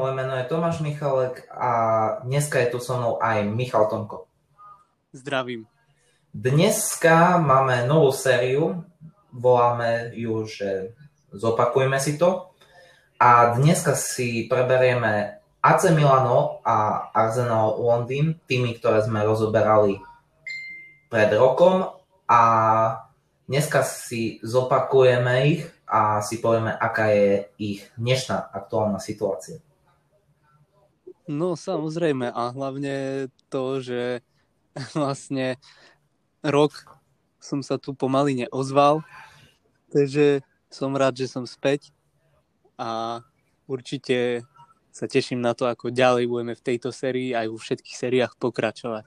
[0.00, 1.70] moje meno je Tomáš Michalek a
[2.24, 4.24] dneska je tu so mnou aj Michal Tomko.
[5.12, 5.68] Zdravím.
[6.32, 8.80] Dneska máme novú sériu,
[9.28, 10.96] voláme ju, že
[11.36, 12.48] zopakujeme si to.
[13.20, 20.00] A dneska si preberieme AC Milano a Arsenal Londýn, tými, ktoré sme rozoberali
[21.12, 21.92] pred rokom
[22.24, 22.42] a
[23.44, 29.60] dneska si zopakujeme ich a si povieme, aká je ich dnešná aktuálna situácia.
[31.30, 34.26] No samozrejme a hlavne to, že
[34.98, 35.62] vlastne
[36.42, 36.74] rok
[37.38, 39.06] som sa tu pomaly neozval,
[39.94, 41.94] takže som rád, že som späť
[42.74, 43.22] a
[43.70, 44.42] určite
[44.90, 49.06] sa teším na to, ako ďalej budeme v tejto sérii aj vo všetkých sériách pokračovať.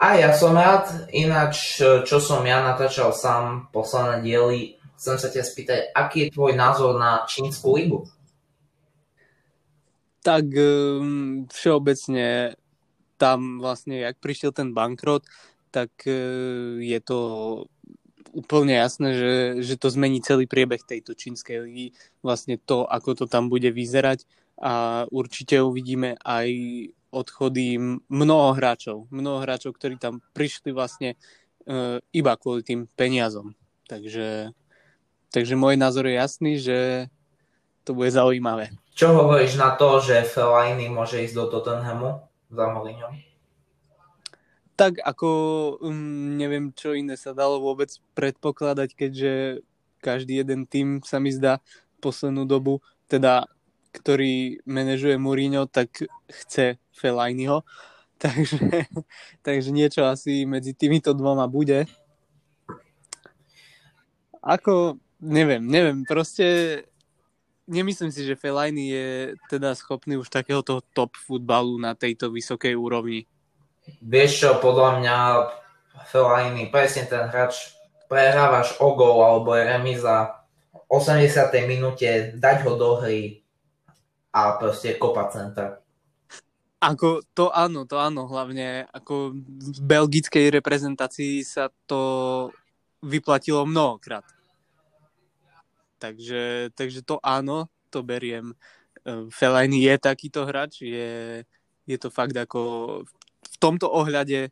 [0.00, 4.60] A ja som rád, ináč čo som ja natáčal sám posledné diely,
[4.96, 8.08] chcem sa ťa spýtať, aký je tvoj názor na čínsku ligu?
[10.26, 12.58] Tak um, všeobecne
[13.14, 15.22] tam vlastne, jak prišiel ten bankrot,
[15.70, 17.18] tak uh, je to
[18.34, 21.86] úplne jasné, že, že to zmení celý priebeh tejto čínskej ligy,
[22.26, 24.26] vlastne to, ako to tam bude vyzerať
[24.60, 26.48] a určite uvidíme aj
[27.14, 27.78] odchody
[28.10, 31.16] mnoho hráčov, mnoho hráčov, ktorí tam prišli vlastne
[31.70, 33.56] uh, iba kvôli tým peniazom.
[33.86, 34.50] Takže,
[35.30, 37.08] takže môj názor je jasný, že
[37.86, 38.74] to bude zaujímavé.
[38.96, 43.12] Čo hovoríš na to, že Fellaini môže ísť do Tottenhamu za Mourinho?
[44.72, 45.28] Tak ako
[45.84, 49.32] um, neviem, čo iné sa dalo vôbec predpokladať, keďže
[50.00, 51.60] každý jeden tým sa mi zdá
[52.00, 53.44] poslednú dobu, teda
[53.92, 55.92] ktorý manažuje Mourinho, tak
[56.32, 57.68] chce Fellainiho.
[58.16, 58.88] Takže,
[59.44, 61.84] takže niečo asi medzi týmito dvoma bude.
[64.40, 66.80] Ako, neviem, neviem, proste
[67.66, 69.08] nemyslím si, že Fellaini je
[69.50, 73.26] teda schopný už takéhoto top futbalu na tejto vysokej úrovni.
[74.02, 75.16] Vieš čo, podľa mňa
[76.10, 77.74] Fellaini, presne ten hráč,
[78.06, 80.46] prehrávaš o gol alebo je remiza
[80.86, 81.50] 80.
[81.66, 83.46] minúte, dať ho do hry,
[84.36, 85.80] a proste kopa centra.
[86.76, 89.32] Ako to áno, to áno, hlavne ako
[89.72, 92.52] v belgickej reprezentácii sa to
[93.00, 94.28] vyplatilo mnohokrát.
[95.96, 98.52] Takže, takže to áno, to beriem.
[99.32, 101.42] Fellaini je takýto hráč, je,
[101.86, 102.60] je to fakt ako
[103.46, 104.50] v tomto ohľade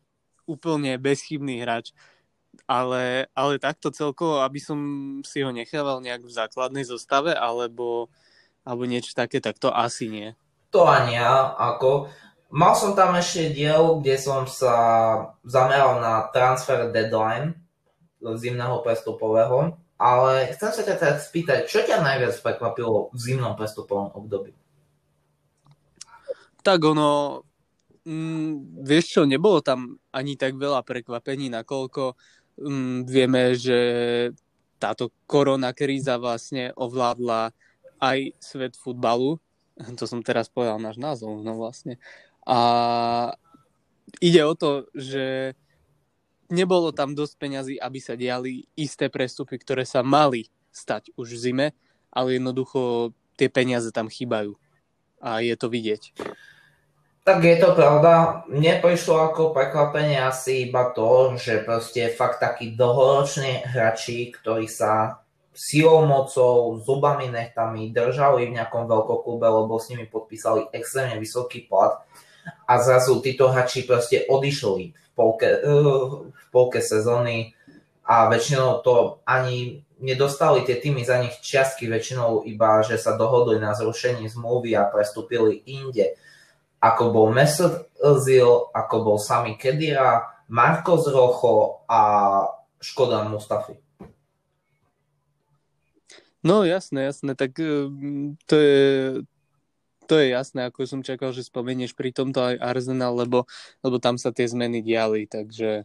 [0.49, 1.91] úplne bezchybný hráč.
[2.65, 4.79] Ale, ale takto celkovo, aby som
[5.27, 8.07] si ho nechával nejak v základnej zostave, alebo
[8.65, 10.33] alebo niečo také, tak to asi nie.
[10.73, 12.09] To ani ja, ako...
[12.55, 14.73] Mal som tam ešte diel, kde som sa
[15.43, 17.57] zameral na transfer deadline
[18.21, 24.11] zimného prestupového, ale chcem sa ťa teraz spýtať, čo ťa najviac prekvapilo v zimnom prestupovom
[24.11, 24.51] období?
[26.59, 27.43] Tak ono,
[28.03, 32.17] mm, vieš čo, nebolo tam ani tak veľa prekvapení, nakoľko
[32.59, 33.79] mm, vieme, že
[34.75, 37.55] táto korona kríza vlastne ovládla
[38.03, 39.39] aj svet futbalu,
[39.99, 41.99] to som teraz povedal náš názov, no vlastne.
[42.43, 42.59] A
[44.19, 45.55] ide o to, že
[46.49, 51.41] nebolo tam dosť peňazí, aby sa diali isté prestupy, ktoré sa mali stať už v
[51.41, 51.67] zime,
[52.11, 54.55] ale jednoducho tie peniaze tam chýbajú.
[55.23, 56.15] A je to vidieť.
[57.25, 58.45] Tak je to pravda.
[58.45, 65.25] Mne prišlo ako prekvapenie asi iba to, že proste fakt takí dlhoroční hráči, ktorí sa
[65.55, 72.03] silou, mocou, zubami, nechtami držali v nejakom veľkoklube, lebo s nimi podpísali extrémne vysoký plat
[72.69, 77.55] a zrazu títo hráči proste odišli polke, uh, v polke sezóny
[78.05, 83.57] a väčšinou to ani nedostali tie týmy za nich čiastky, väčšinou iba, že sa dohodli
[83.57, 86.19] na zrušení zmluvy a prestúpili inde.
[86.83, 92.01] Ako bol Mesut Özil, ako bol Sami Kedira, Marcos Rojo a
[92.77, 93.79] Škoda Mustafi.
[96.45, 98.77] No jasné, jasné, tak ehm, to je,
[100.05, 103.49] to je jasné, ako som čakal, že spomenieš pri tomto aj Arsenal, lebo,
[103.81, 105.83] lebo tam sa tie zmeny diali, takže,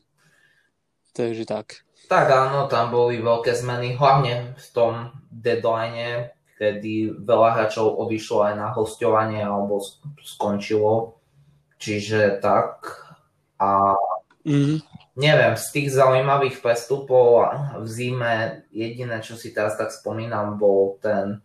[1.16, 1.82] takže tak.
[2.06, 6.30] Tak áno, tam boli veľké zmeny, hlavne v tom deadline,
[6.60, 9.80] kedy veľa hráčov odišlo aj na hostovanie alebo
[10.20, 11.16] skončilo.
[11.80, 12.84] Čiže tak.
[13.56, 13.96] A
[14.44, 17.44] mm-hmm neviem, z tých zaujímavých prestupov
[17.76, 21.44] v zime jediné, čo si teraz tak spomínam, bol ten,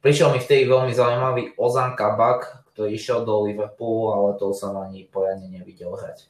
[0.00, 5.08] prišiel mi vtedy veľmi zaujímavý Ozan Kabak, ktorý išiel do Liverpoolu, ale to som ani
[5.08, 6.28] poriadne nevidel hrať.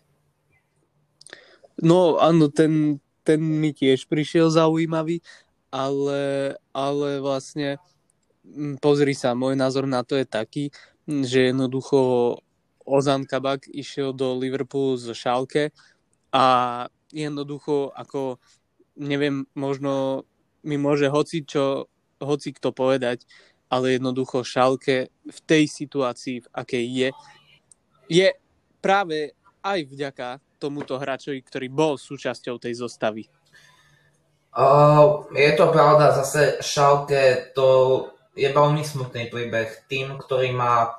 [1.81, 5.25] No áno, ten, ten mi tiež prišiel zaujímavý,
[5.73, 7.81] ale, ale vlastne
[8.83, 10.65] pozri sa, môj názor na to je taký,
[11.07, 12.37] že jednoducho
[12.85, 15.71] Ozan Kabak išiel do Liverpoolu z Šálke
[16.35, 18.43] a jednoducho ako
[18.99, 20.25] neviem, možno
[20.61, 21.89] mi môže hoci čo,
[22.21, 23.25] hoci kto povedať,
[23.71, 27.09] ale jednoducho Šalke v tej situácii, v akej je,
[28.11, 28.29] je
[28.83, 29.33] práve
[29.63, 30.29] aj vďaka
[30.59, 33.25] tomuto hráčovi, ktorý bol súčasťou tej zostavy.
[34.51, 37.69] Uh, je to pravda, zase Šalke to
[38.35, 39.87] je veľmi smutný príbeh.
[39.87, 40.91] Tým, ktorý má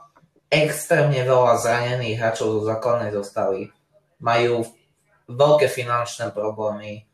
[0.48, 3.68] extrémne veľa zranených hráčov zo základnej zostavy,
[4.24, 4.64] majú
[5.28, 7.08] veľké finančné problémy,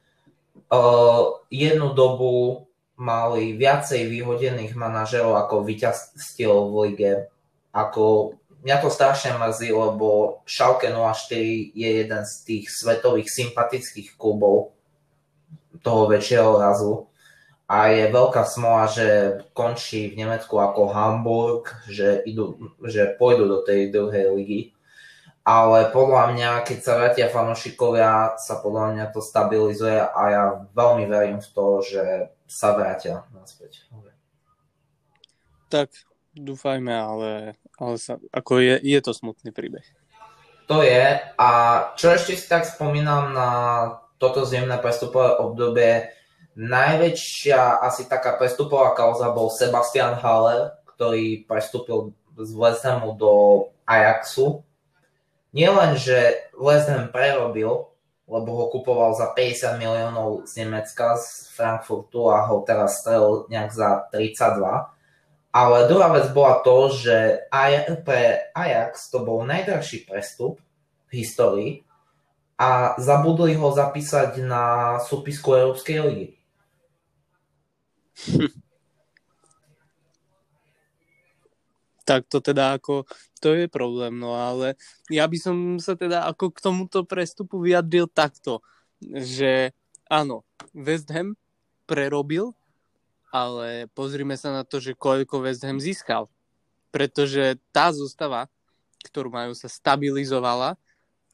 [1.47, 2.66] jednu dobu
[2.97, 7.13] mali viacej vyhodených manažerov ako víťazstiev v lige.
[7.69, 8.33] Ako,
[8.65, 14.73] mňa to strašne mrzí, lebo Schalke 04 je jeden z tých svetových sympatických klubov
[15.85, 17.05] toho väčšieho razu.
[17.67, 23.59] A je veľká smola, že končí v Nemecku ako Hamburg, že, idú, že pôjdu do
[23.61, 24.76] tej druhej ligy
[25.47, 30.43] ale podľa mňa, keď sa vrátia fanúšikovia, sa podľa mňa to stabilizuje a ja
[30.75, 32.03] veľmi verím v to, že
[32.51, 33.87] sa vrátia naspäť.
[35.71, 35.95] Tak,
[36.35, 37.31] dúfajme, ale,
[37.79, 39.87] ale sa, ako je, je to smutný príbeh.
[40.67, 41.15] To je.
[41.39, 41.49] A
[41.95, 43.49] čo ešte si tak spomínam na
[44.19, 46.11] toto zimné prestupové obdobie,
[46.59, 53.31] najväčšia asi taká prestupová kauza bol Sebastian Haller, ktorý prestúpil z West Hamu do
[53.87, 54.66] Ajaxu
[55.57, 57.89] nielen, že West prerobil,
[58.29, 63.73] lebo ho kupoval za 50 miliónov z Nemecka, z Frankfurtu a ho teraz strel nejak
[63.73, 64.93] za 32.
[65.57, 67.49] Ale druhá vec bola to, že
[68.05, 70.61] pre Ajax to bol najdrahší prestup
[71.09, 71.71] v histórii
[72.59, 76.27] a zabudli ho zapísať na súpisku Európskej ligy.
[82.07, 83.03] tak to teda ako,
[83.43, 84.79] to je problém, no ale
[85.11, 88.63] ja by som sa teda ako k tomuto prestupu vyjadril takto,
[89.03, 89.75] že
[90.07, 91.35] áno, West Ham
[91.83, 92.55] prerobil,
[93.27, 96.31] ale pozrime sa na to, že koľko West Ham získal.
[96.95, 98.47] Pretože tá zostava,
[99.03, 100.79] ktorú majú, sa stabilizovala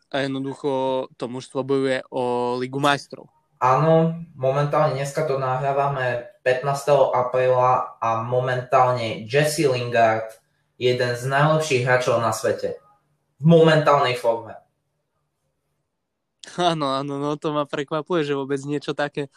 [0.09, 3.29] a jednoducho to mužstvo bojuje o Ligu majstrov.
[3.63, 7.15] Áno, momentálne dneska to nahrávame 15.
[7.15, 10.42] apríla a momentálne Jesse Lingard
[10.77, 12.79] jeden z najlepších hráčov na svete.
[13.39, 14.57] V momentálnej forme.
[16.59, 19.31] Áno, áno, no to ma prekvapuje, že vôbec niečo také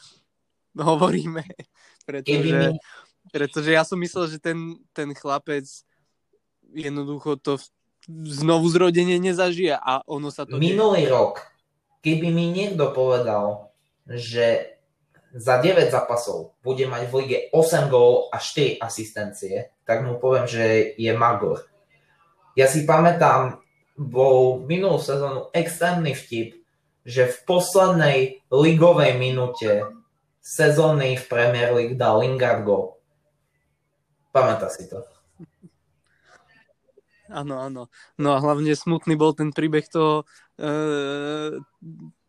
[0.76, 1.42] hovoríme.
[2.06, 2.78] Pretože, mi...
[3.34, 5.66] pretože ja som myslel, že ten, ten chlapec
[6.70, 7.58] jednoducho to
[8.06, 10.54] znovu zrodenie nezažije a ono sa to...
[10.54, 11.10] Minulý deje.
[11.10, 11.42] rok,
[12.06, 13.74] keby mi niekto povedal,
[14.06, 14.75] že
[15.34, 20.46] za 9 zápasov bude mať v lige 8 gólov a 4 asistencie, tak mu poviem,
[20.46, 21.66] že je magor.
[22.56, 23.60] Ja si pamätám,
[23.96, 26.56] bol minulú sezónu extrémny vtip,
[27.06, 28.18] že v poslednej
[28.50, 29.88] ligovej minúte
[30.42, 32.98] sezóny v Premier League dal Lingard gol.
[34.30, 35.02] Pamätá si to?
[37.26, 37.82] Áno, áno.
[38.20, 40.22] No a hlavne smutný bol ten príbeh toho
[40.60, 40.74] e,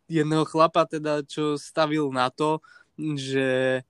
[0.09, 2.65] jedného chlapa, teda, čo stavil na to,
[2.97, 3.81] že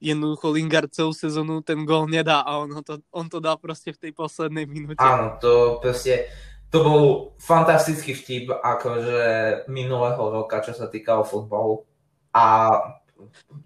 [0.00, 4.08] jednoducho Lingard celú sezónu ten gól nedá a on, to, on to dá proste v
[4.08, 5.04] tej poslednej minúte.
[5.04, 6.32] Áno, to proste,
[6.72, 7.04] to bol
[7.36, 9.20] fantastický vtip akože
[9.68, 11.84] minulého roka, čo sa týkalo futbalu.
[12.32, 12.72] A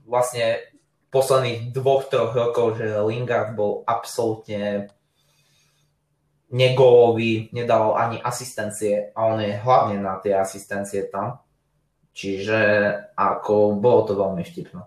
[0.02, 0.58] vlastne
[1.14, 4.90] posledných dvoch, troch rokov, že Lingard bol absolútne
[6.50, 11.43] nególový, nedával ani asistencie a on je hlavne na tie asistencie tam.
[12.14, 12.59] Čiže
[13.18, 14.87] ako bolo to veľmi vtipné.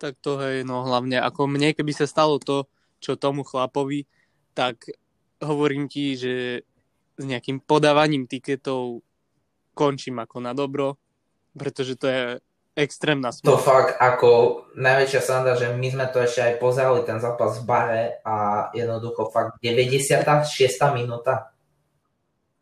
[0.00, 2.64] Tak to hej, no hlavne ako mne, keby sa stalo to,
[3.00, 4.08] čo tomu chlapovi,
[4.56, 4.88] tak
[5.40, 6.64] hovorím ti, že
[7.16, 9.04] s nejakým podávaním tiketov
[9.76, 10.96] končím ako na dobro,
[11.52, 12.20] pretože to je
[12.76, 13.56] extrémna smutná.
[13.56, 14.30] To fakt ako
[14.76, 19.32] najväčšia sranda, že my sme to ešte aj pozerali ten zápas v bare a jednoducho
[19.32, 20.44] fakt 96.
[20.92, 21.55] minúta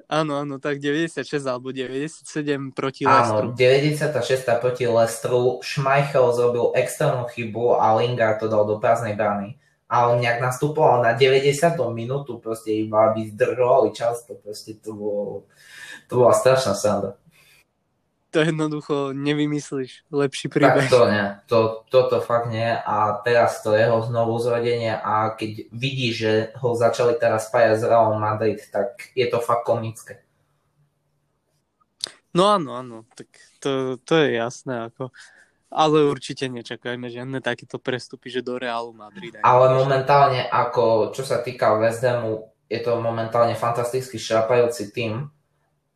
[0.04, 3.50] Áno, áno, tak 96 alebo 97 proti Lestru.
[3.50, 5.58] Áno, 96 proti Lestru.
[5.64, 9.56] Schmeichel zrobil extrémnu chybu a Lingard to dal do prázdnej brány.
[9.88, 11.76] A on nejak nastupoval na 90.
[11.92, 15.49] minútu, proste iba aby zdržovali čas, to proste to, bolo,
[16.08, 17.16] to bola strašná sranda
[18.34, 20.90] to jednoducho nevymyslíš lepší príbeh.
[20.90, 25.70] Tak to nie, to, toto fakt nie a teraz to jeho znovu zrodenie a keď
[25.70, 30.26] vidí, že ho začali teraz spájať s Real Madrid, tak je to fakt komické.
[32.34, 33.30] No áno, áno, tak
[33.62, 35.14] to, to je jasné, ako
[35.74, 39.34] Ale určite nečakajme žiadne takéto prestupy, že do Realu Madrid.
[39.42, 45.33] Ale momentálne, ako čo sa týka West Hamu, je to momentálne fantasticky šrapajúci tým,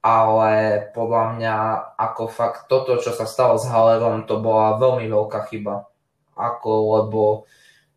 [0.09, 0.53] ale
[0.97, 1.57] podľa mňa
[2.00, 5.85] ako fakt toto, čo sa stalo s Hallerom, to bola veľmi veľká chyba.
[6.33, 7.45] Ako, lebo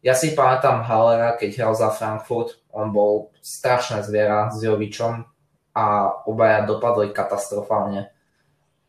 [0.04, 5.24] ja si pamätám Hallera, keď hral za Frankfurt, on bol strašné zviera s Jovičom
[5.72, 5.86] a
[6.28, 8.12] obaja dopadli katastrofálne.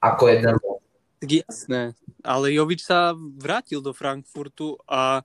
[0.03, 0.83] Ako jeden bol.
[1.23, 1.95] Jasné,
[2.27, 5.23] ale Jovič sa vrátil do Frankfurtu a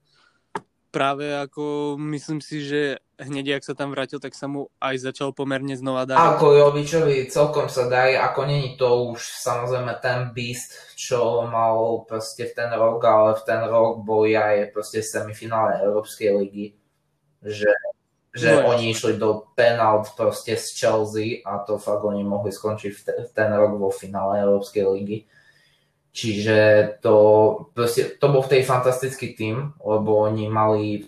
[0.98, 5.30] práve ako myslím si, že hneď, ak sa tam vrátil, tak sa mu aj začal
[5.30, 6.18] pomerne znova dať.
[6.18, 12.50] Ako Jovičovi celkom sa darí, ako není to už samozrejme ten beast, čo mal proste
[12.50, 16.74] v ten rok, ale v ten rok boli aj proste semifinále Európskej ligy.
[17.46, 17.70] Že
[18.38, 22.92] že no, oni išli do penalt proste z Chelsea a to fakt oni mohli skončiť
[22.94, 25.26] v, te, v ten rok vo finále Európskej ligy.
[26.18, 26.58] Čiže
[27.06, 27.16] to,
[27.78, 31.06] proste, to bol v tej fantastický tým, lebo oni mali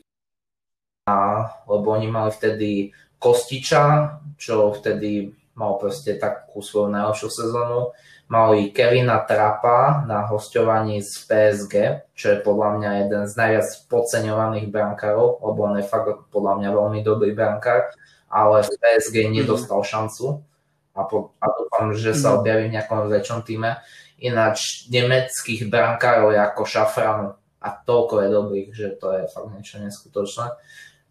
[1.09, 7.89] a, lebo oni mali vtedy Kostiča, čo vtedy mal proste takú svoju najlepšiu sezónu
[8.29, 14.69] mali Kevina Trapa na hostovaní z PSG, čo je podľa mňa jeden z najviac podceňovaných
[14.69, 17.89] brankárov, lebo on je fakt podľa mňa veľmi dobrý brankár,
[18.29, 19.33] ale v PSG mhm.
[19.33, 20.45] nedostal šancu
[20.93, 22.35] a, po, a dúfam, že sa mhm.
[22.39, 23.81] objaví v nejakom väčšom týme.
[24.19, 27.27] Ináč nemeckých brankárov je ako Šafranu
[27.59, 30.47] a toľko je dobrých, že to je fakt niečo neskutočné.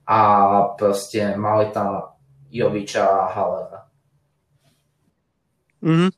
[0.08, 0.18] A
[0.80, 2.16] proste mali tam
[2.48, 3.80] Joviča a Halera.
[5.84, 6.10] Mm-hmm.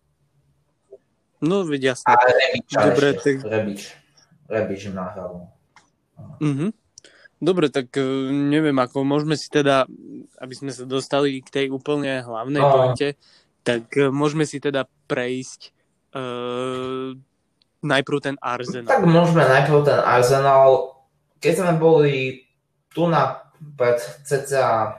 [1.40, 2.06] No, veď jasne.
[2.06, 3.22] A Rebiča Dobre, ešte.
[3.22, 3.36] Tak...
[3.48, 3.80] Rebič.
[4.46, 5.50] Rebič nahral.
[6.38, 6.70] Mm-hmm.
[7.40, 9.88] Dobre, tak e, neviem, ako môžeme si teda,
[10.36, 12.68] aby sme sa dostali k tej úplne hlavnej no.
[12.68, 13.16] pointe,
[13.64, 15.72] tak e, môžeme si teda prejsť
[16.14, 17.16] uh,
[17.80, 18.90] najprv ten Arsenal.
[18.90, 21.00] Tak môžeme najprv ten Arsenal.
[21.40, 22.44] Keď sme boli
[22.92, 23.40] tu na
[23.76, 24.96] pred cca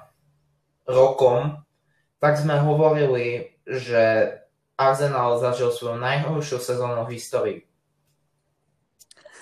[0.90, 1.62] rokom,
[2.22, 4.36] tak sme hovorili, že
[4.78, 7.60] Arsenal zažil svoju najhoršiu sezónu v histórii.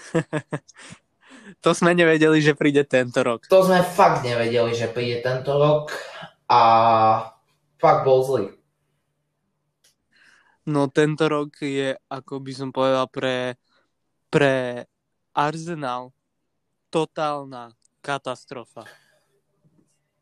[1.64, 3.48] to sme nevedeli, že príde tento rok.
[3.48, 5.96] To sme fakt nevedeli, že príde tento rok
[6.50, 6.62] a
[7.80, 8.59] fakt bol zlý.
[10.70, 13.58] No tento rok je, ako by som povedal, pre,
[14.30, 14.86] pre
[15.34, 16.14] Arsenal
[16.94, 17.74] totálna
[18.06, 18.86] katastrofa.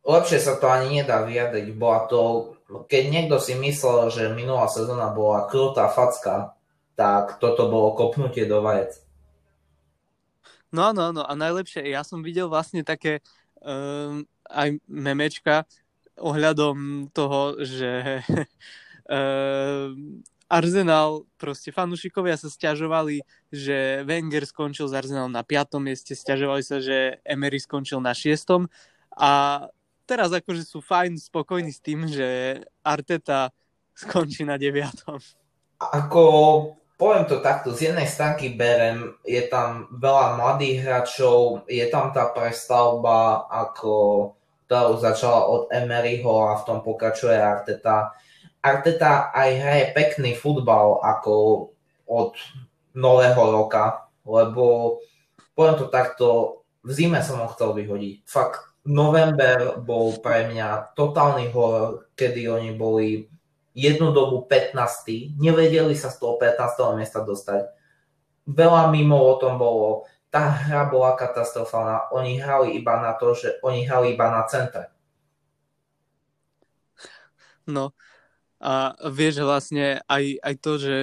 [0.08, 1.68] Lepšie sa to ani nedá vyjadriť.
[1.76, 6.52] Bola to keď niekto si myslel, že minulá sezóna bola krutá facka,
[7.00, 9.00] tak toto bolo kopnutie do vajec.
[10.76, 11.24] No áno, áno.
[11.24, 13.24] A najlepšie, ja som videl vlastne také
[13.64, 15.64] um, aj memečka
[16.20, 18.20] ohľadom toho, že
[19.08, 23.20] um, Arsenal, proste fanúšikovia sa stiažovali,
[23.52, 25.76] že Wenger skončil z Arsenal na 5.
[25.84, 28.68] mieste, stiažovali sa, že Emery skončil na 6.
[29.20, 29.32] A
[30.08, 33.52] teraz akože sú fajn, spokojní s tým, že Arteta
[33.92, 35.20] skončí na deviatom.
[35.84, 36.24] Ako,
[36.96, 42.32] poviem to takto, z jednej stránky berem, je tam veľa mladých hráčov, je tam tá
[42.32, 44.32] prestavba, ako
[44.68, 48.12] ktorú začala od Emeryho a v tom pokračuje Arteta.
[48.62, 51.34] Arteta aj hraje pekný futbal ako
[52.08, 52.34] od
[52.98, 54.98] nového roka, lebo
[55.54, 56.28] poviem to takto,
[56.82, 58.26] v zime som ho chcel vyhodiť.
[58.26, 63.30] Fakt, november bol pre mňa totálny horor, kedy oni boli
[63.78, 65.38] jednu dobu 15.
[65.38, 66.98] Nevedeli sa z toho 15.
[66.98, 67.70] miesta dostať.
[68.48, 70.08] Veľa mimo o tom bolo.
[70.32, 72.12] Tá hra bola katastrofálna.
[72.16, 74.90] Oni hrali iba na to, že oni hrali iba na centre.
[77.68, 77.92] No
[78.58, 80.98] a vieš vlastne aj, aj to, že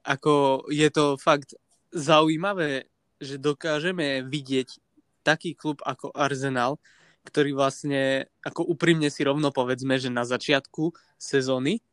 [0.00, 1.52] ako je to fakt
[1.92, 2.88] zaujímavé,
[3.20, 4.80] že dokážeme vidieť
[5.20, 6.80] taký klub ako Arsenal,
[7.28, 11.84] ktorý vlastne, ako úprimne si rovno povedzme, že na začiatku sezóny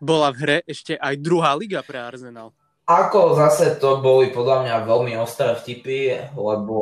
[0.00, 2.56] bola v hre ešte aj druhá liga pre Arsenal.
[2.86, 6.76] Ako zase to boli podľa mňa veľmi ostré vtipy, lebo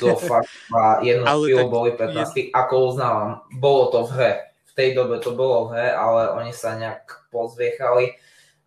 [0.00, 2.32] to fakt má jednu chvíľu boli 15.
[2.34, 2.42] Je...
[2.50, 4.32] Ako uznávam, bolo to v hre.
[4.72, 8.16] V tej dobe to bolo v hre, ale oni sa nejak pozviechali.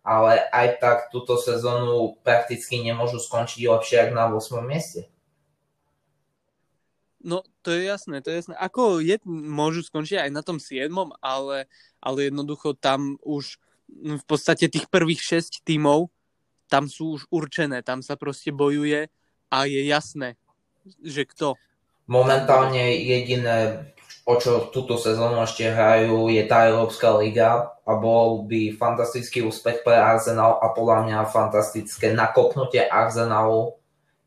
[0.06, 4.62] Ale aj tak túto sezónu prakticky nemôžu skončiť lepšie ako na 8.
[4.62, 5.10] mieste.
[7.26, 8.54] No, to je jasné, to je jasné.
[8.54, 10.86] Ako je, môžu skončiť aj na tom 7,
[11.18, 11.66] ale,
[11.98, 13.58] ale jednoducho tam už
[13.90, 16.14] v podstate tých prvých 6 tímov,
[16.70, 19.10] tam sú už určené, tam sa proste bojuje
[19.50, 20.38] a je jasné,
[21.02, 21.58] že kto.
[22.06, 23.90] Momentálne jediné,
[24.26, 29.86] o čo túto sezónu ešte hrajú, je tá Európska liga a bol by fantastický úspech
[29.86, 33.78] pre Arsenal a podľa mňa fantastické nakopnutie Arsenalu,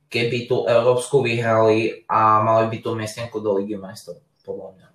[0.07, 4.87] keby tú Európsku vyhrali a mali by tú miestenku do Ligy majstrov, podľa mňa.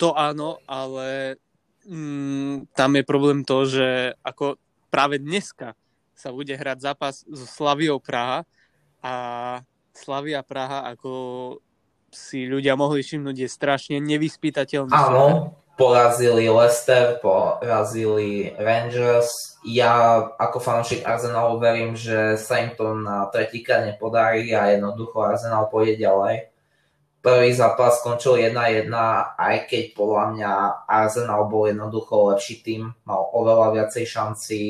[0.00, 1.36] To áno, ale
[1.84, 4.56] mm, tam je problém to, že ako
[4.88, 5.76] práve dneska
[6.16, 8.48] sa bude hrať zápas so Slaviou Praha
[9.04, 9.14] a
[9.92, 11.12] Slavia Praha ako
[12.10, 14.90] si ľudia mohli všimnúť, je strašne nevyspytateľný.
[14.90, 19.30] Áno, porazili Leicester, porazili Rangers.
[19.64, 25.72] Ja ako fanúšik Arsenalu verím, že sa im to na tretíkrát nepodarí a jednoducho Arsenal
[25.72, 26.50] pôjde ďalej.
[27.20, 28.88] Prvý zápas skončil 1-1,
[29.36, 30.52] aj keď podľa mňa
[30.88, 34.60] Arsenal bol jednoducho lepší tým, mal oveľa viacej šanci,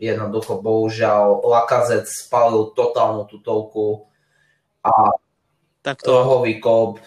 [0.00, 4.08] jednoducho bohužiaľ Lakazet spalil totálnu tutovku
[4.80, 5.14] a
[5.82, 6.14] tak to...
[6.14, 7.02] Rohový kop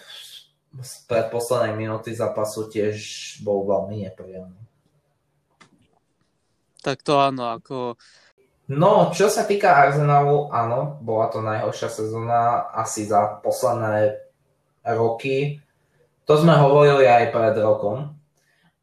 [0.76, 2.96] z predposlednej minúty zápasu tiež
[3.40, 4.60] bol veľmi nepríjemný.
[6.84, 7.96] Tak to áno, ako...
[8.66, 14.18] No, čo sa týka Arsenalu, áno, bola to najhoršia sezóna asi za posledné
[14.94, 15.62] roky.
[16.26, 18.14] To sme hovorili aj pred rokom.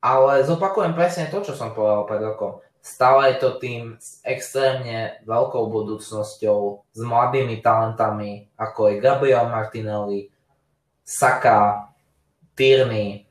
[0.04, 2.60] Ale zopakujem presne to, čo som povedal pred rokom.
[2.84, 6.60] Stále je to tým s extrémne veľkou budúcnosťou,
[6.92, 10.28] s mladými talentami, ako je Gabriel Martinelli,
[11.08, 11.88] Saka,
[12.60, 13.24] Tierney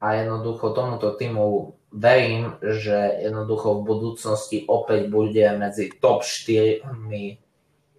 [0.00, 6.80] a jednoducho tomuto týmu verím, že jednoducho v budúcnosti opäť bude medzi top 4,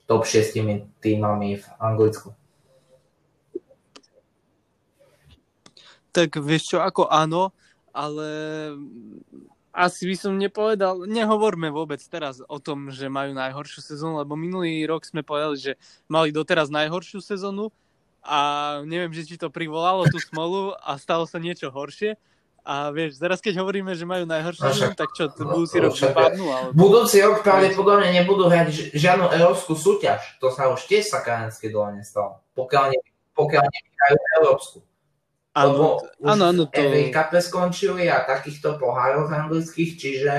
[0.09, 0.57] top 6
[1.05, 2.33] týmami v Anglicku.
[6.09, 7.53] Tak vieš čo, ako áno,
[7.93, 8.29] ale
[9.69, 14.83] asi by som nepovedal, nehovorme vôbec teraz o tom, že majú najhoršiu sezónu, lebo minulý
[14.89, 15.71] rok sme povedali, že
[16.09, 17.69] mali doteraz najhoršiu sezónu
[18.25, 18.39] a
[18.83, 22.17] neviem, že či to privolalo tú smolu a stalo sa niečo horšie.
[22.69, 25.95] A vieš, teraz keď hovoríme, že majú najhoršiu no, sezónu, tak čo, no, budúci rok
[25.95, 26.45] vypadnú?
[26.49, 26.67] Ale...
[26.75, 30.37] Budúci rok pravdepodobne nebudú hrať žiadnu európsku súťaž.
[30.43, 32.43] To sa už tiež sa karenské dole nestalo.
[32.53, 32.99] Pokiaľ, ne,
[33.33, 34.77] pokiaľ nevyhrajú európsku.
[35.57, 36.63] Áno, áno, áno.
[36.69, 36.77] To...
[36.77, 40.35] FA Cup skončili a takýchto pohároch anglických, čiže,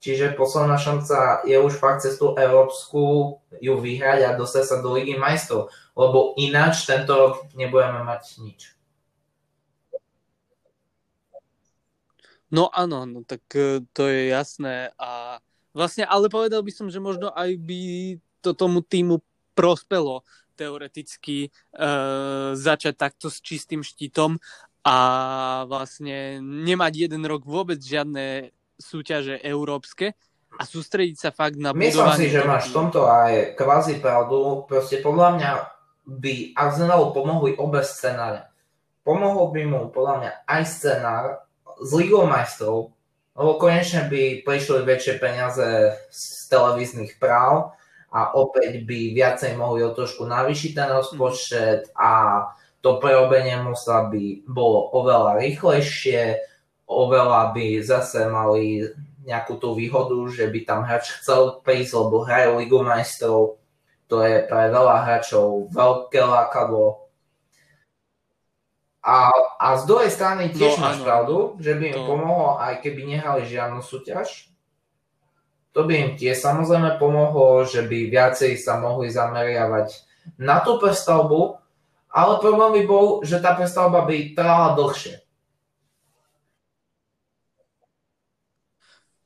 [0.00, 4.96] čiže posledná šanca je už fakt cez tú európsku ju vyhrať a dostať sa do
[4.96, 8.60] Ligy majstrov, lebo ináč tento rok nebudeme mať nič.
[12.54, 15.42] No áno, no tak e, to je jasné a
[15.74, 17.82] vlastne, ale povedal by som, že možno aj by
[18.46, 19.18] to tomu týmu
[19.58, 20.22] prospelo,
[20.54, 24.38] teoreticky uh, začať takto s čistým štítom
[24.84, 24.96] a
[25.64, 30.12] vlastne nemať jeden rok vôbec žiadne súťaže európske
[30.54, 32.30] a sústrediť sa fakt na Myslím budovanie...
[32.30, 34.68] Myslím si, že máš v tomto aj kvázi pravdu.
[34.70, 35.50] Proste podľa mňa
[36.04, 38.46] by Arsenalu pomohli obe scenáre.
[39.02, 41.24] Pomohol by mu podľa mňa aj scenár
[41.80, 42.94] z Ligou majstrov,
[43.34, 47.74] lebo konečne by prišli väčšie peniaze z televíznych práv
[48.14, 52.46] a opäť by viacej mohli o trošku navýšiť ten rozpočet a
[52.78, 56.38] to prerobenie musela by bolo oveľa rýchlejšie,
[56.86, 58.86] oveľa by zase mali
[59.26, 63.58] nejakú tú výhodu, že by tam hráč chcel prísť, lebo hrajú Ligu majstrov,
[64.06, 67.08] to je pre veľa hráčov veľké lákadlo.
[69.04, 69.28] A,
[69.60, 71.04] a z druhej strany tiež no, máš áno.
[71.04, 72.08] pravdu, že by im to...
[72.08, 74.53] pomohlo, aj keby nehrali žiadnu súťaž,
[75.74, 79.90] to by im tiež samozrejme pomohlo, že by viacej sa mohli zameriavať
[80.38, 81.58] na tú prestavbu,
[82.14, 85.18] ale problém by bol, že tá prestavba by trvala dlhšie.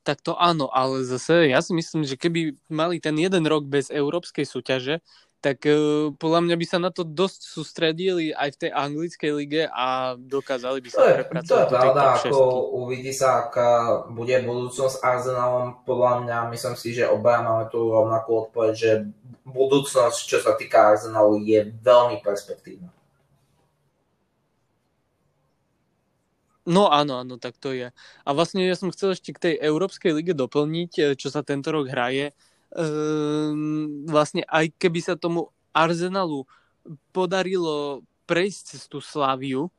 [0.09, 3.93] Tak to áno, ale zase ja si myslím, že keby mali ten jeden rok bez
[3.93, 5.05] európskej súťaže,
[5.39, 9.63] tak uh, podľa mňa by sa na to dosť sústredili aj v tej anglickej lige
[9.71, 11.47] a dokázali by sa to je, prepracovať.
[11.47, 12.39] To je pravda, ako
[12.83, 13.71] uvidí sa, aká
[14.11, 15.79] bude budúcnosť Arsenalom.
[15.87, 18.91] Podľa mňa myslím si, že obaja máme tu rovnakú odpoveď, že
[19.47, 22.91] budúcnosť, čo sa týka Arsenalu, je veľmi perspektívna.
[26.69, 27.89] No áno, áno, tak to je.
[28.27, 31.73] A vlastne ja som chcel ešte k tej Európskej lige doplniť, eh, čo sa tento
[31.73, 32.37] rok hraje
[32.75, 36.49] um, vlastne aj keby sa tomu Arsenalu
[37.13, 39.73] podarilo prejsť cez tú Slaviu,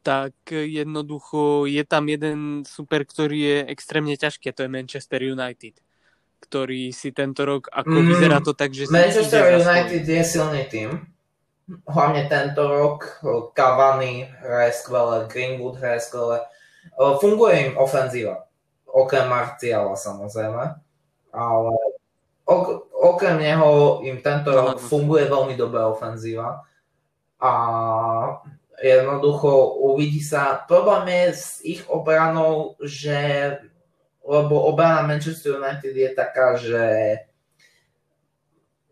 [0.00, 5.76] tak jednoducho je tam jeden super, ktorý je extrémne ťažký a to je Manchester United
[6.38, 8.86] ktorý si tento rok, ako mm, vyzerá to tak, že...
[8.88, 11.02] Manchester United je silný tým.
[11.84, 13.20] Hlavne tento rok
[13.52, 16.40] Cavani hraje skvelé, Greenwood hraje skvelé.
[16.96, 18.48] Funguje im ofenzíva.
[18.88, 20.80] Okrem Marciala samozrejme.
[21.28, 21.72] Ale
[22.48, 26.64] ok, okrem neho im tento rok funguje veľmi dobrá ofenzíva.
[27.38, 27.50] A
[28.78, 30.62] Jednoducho uvidí sa.
[30.62, 33.58] Problém je s ich obranou, že
[34.22, 36.84] lebo obrana Manchester United je taká, že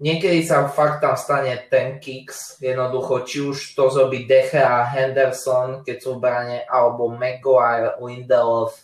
[0.00, 5.84] niekedy sa fakt tam stane ten kicks, jednoducho, či už to zrobí Decha a Henderson,
[5.84, 8.80] keď sú v brane, alebo Maguire, Lindelof.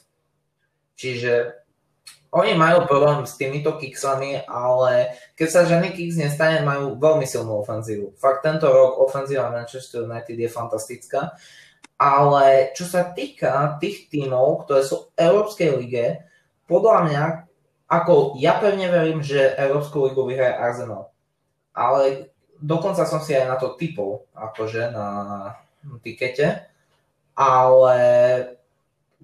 [0.92, 1.61] Čiže
[2.32, 7.60] oni majú problém s týmito kiksami, ale keď sa žiadny kiks nestane, majú veľmi silnú
[7.60, 8.16] ofenzívu.
[8.16, 11.36] Fakt tento rok ofenzíva Manchester United je fantastická,
[12.00, 16.24] ale čo sa týka tých tímov, ktoré sú v Európskej lige,
[16.64, 17.24] podľa mňa,
[17.92, 21.12] ako ja pevne verím, že Európsku ligu vyhraje Arsenal.
[21.76, 25.08] Ale dokonca som si aj na to typol, akože na
[26.00, 26.64] tikete,
[27.36, 27.96] ale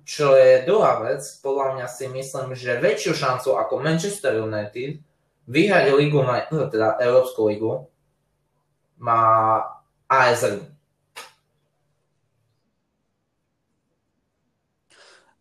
[0.05, 5.01] čo je druhá vec, podľa mňa si myslím, že väčšiu šancu ako Manchester United
[5.49, 7.73] vyhrať ligu, teda Európsku ligu,
[9.01, 9.63] má
[10.11, 10.45] AS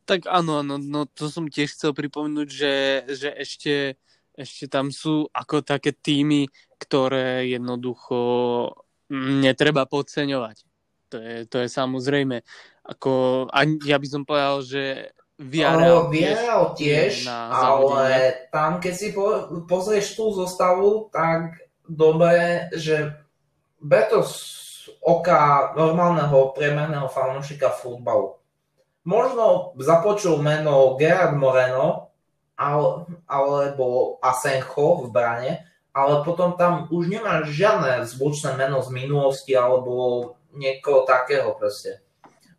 [0.08, 2.76] Tak áno, áno, no to som tiež chcel pripomenúť, že,
[3.12, 4.00] že ešte,
[4.40, 6.48] ešte tam sú ako také týmy,
[6.80, 8.16] ktoré jednoducho
[9.12, 10.64] netreba podceňovať.
[11.10, 12.44] To je, to je samozrejme.
[12.84, 16.40] Ako, a ja by som povedal, že Villarreal tiež,
[16.74, 23.14] tiež ale tam keď si po, pozrieš tú zostavu, tak dobre, že
[23.78, 28.34] beto z oka normálneho priemerného fanúšika futbalu.
[29.06, 32.12] Možno započul meno Gerard Moreno
[32.58, 35.52] alebo Asencho v brane,
[35.94, 42.02] ale potom tam už nemáš žiadne zvučné meno z minulosti alebo niekoho takého proste.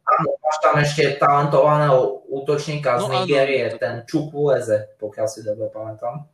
[0.08, 6.24] Áno, máš tam ešte talentovaného útočníka z no, Nigérie, ten Čukwueze, pokiaľ si dobre pamätám.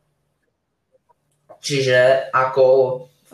[1.58, 2.64] Čiže ako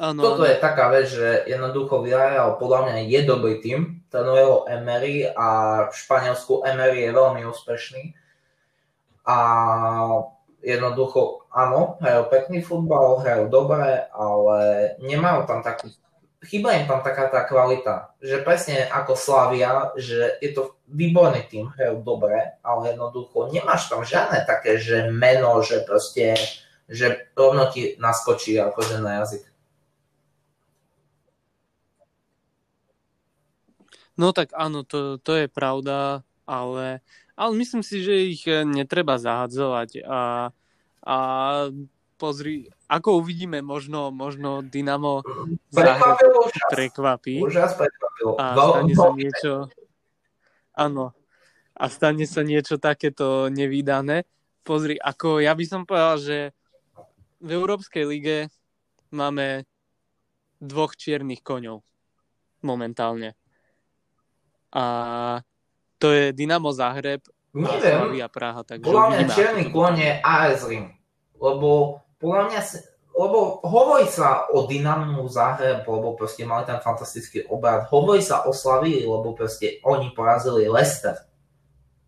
[0.00, 0.48] ano, toto ano.
[0.48, 5.46] je taká vec, že jednoducho Villarreal podľa mňa je dobrý tým, trénuje ho Emery a
[5.90, 8.02] v Španielsku Emery je veľmi úspešný.
[9.28, 9.38] A
[10.64, 14.58] jednoducho, áno, hrajú pekný futbal, hrajú dobre, ale
[15.04, 15.92] nemajú tam takú
[16.40, 21.68] chýba im tam taká tá kvalita, že presne ako Slavia, že je to výborný tým,
[21.68, 26.40] hrajú dobre, ale jednoducho nemáš tam žiadne také, že meno, že proste,
[26.88, 29.44] že rovno ti naskočí akože na jazyk.
[34.16, 37.00] No tak áno, to, to je pravda, ale,
[37.36, 40.52] ale myslím si, že ich netreba zahadzovať a,
[41.04, 41.16] a
[42.20, 45.24] pozri, ako uvidíme, možno, možno Dynamo
[46.68, 47.40] prekvapí.
[48.36, 49.52] A stane sa niečo...
[50.76, 51.16] Áno.
[51.72, 54.28] A stane sa niečo takéto nevydané.
[54.60, 56.38] Pozri, ako ja by som povedal, že
[57.40, 58.52] v Európskej lige
[59.08, 59.64] máme
[60.60, 61.80] dvoch čiernych koňov
[62.60, 63.32] momentálne.
[64.76, 64.84] A
[65.96, 67.24] to je Dynamo Zahreb
[67.56, 68.60] a Slavia Praha.
[68.62, 70.92] Takže Podľa mňa čierny koň je AS Rim,
[71.40, 72.60] lebo podľa mňa,
[73.16, 77.90] lebo hovorí sa o Dynamu Zahreb, lebo proste mali tam fantastický obrad.
[77.90, 81.18] Hovorí sa o Slavii, lebo proste oni porazili Leicester.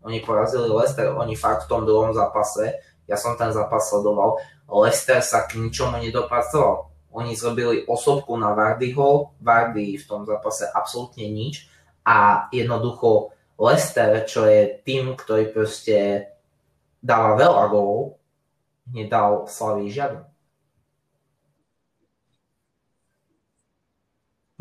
[0.05, 5.19] Oni porazili Leicester, oni fakt v tom druhom zápase, ja som ten zápas sledoval, Leicester
[5.19, 6.91] sa k ničomu nedopracoval.
[7.13, 11.69] Oni zrobili osobku na Vardyho, Vardy v tom zápase absolútne nič
[12.01, 16.25] a jednoducho Leicester, čo je tým, ktorý proste
[17.03, 18.17] dáva veľa gólov,
[18.91, 20.23] nedal Slavii žiadnu.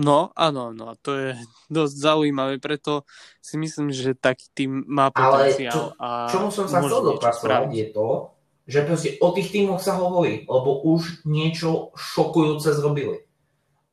[0.03, 1.29] No, áno, no, to je
[1.69, 3.05] dosť zaujímavé, preto
[3.39, 5.71] si myslím, že taký tým má potenciál.
[5.71, 8.09] Ale čo, a čomu som sa chcel dopracovať je to,
[8.67, 13.21] že proste o tých týmoch sa hovorí, lebo už niečo šokujúce zrobili.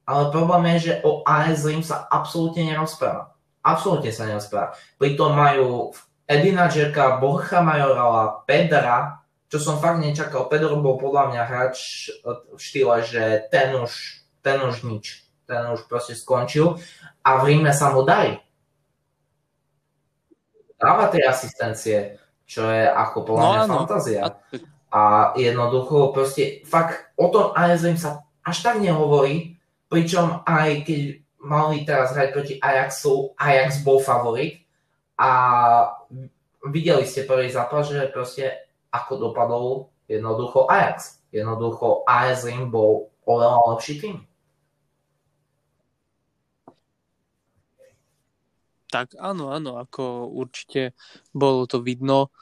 [0.07, 3.37] Ale problém je, že o AS Rim sa absolútne nerozpráva.
[3.61, 4.73] Absolútne sa nerozpráva.
[4.97, 5.93] Pritom majú
[6.25, 9.18] Edina Džerka, Borcha Majorala, Pedra,
[9.49, 10.45] čo som fakt nečakal.
[10.45, 11.77] Pedro bol podľa mňa hráč
[12.23, 15.25] v štýle, že ten už, ten už nič.
[15.49, 16.77] Ten už proste skončil
[17.25, 18.37] a v Ríme sa mu darí.
[20.77, 24.21] Dáva tie asistencie, čo je ako podľa no, mňa no, fantázia.
[24.93, 29.57] A jednoducho proste fakt o tom ASM sa až tak nehovorí,
[29.89, 31.01] pričom aj keď
[31.41, 34.61] mali teraz hrať proti Ajaxu, Ajax bol favorit
[35.17, 35.29] a
[36.69, 39.67] videli ste prvý zápas, že proste ako dopadol
[40.09, 41.21] jednoducho Ajax.
[41.29, 44.17] Jednoducho AS Rim bol oveľa lepší tým.
[48.89, 50.97] Tak áno, áno, ako určite
[51.29, 52.33] bolo to vidno.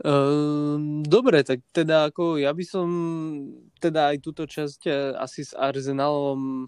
[0.00, 2.88] Ehm, dobre, tak teda ako ja by som
[3.78, 6.66] teda aj túto časť e, asi s Arsenalom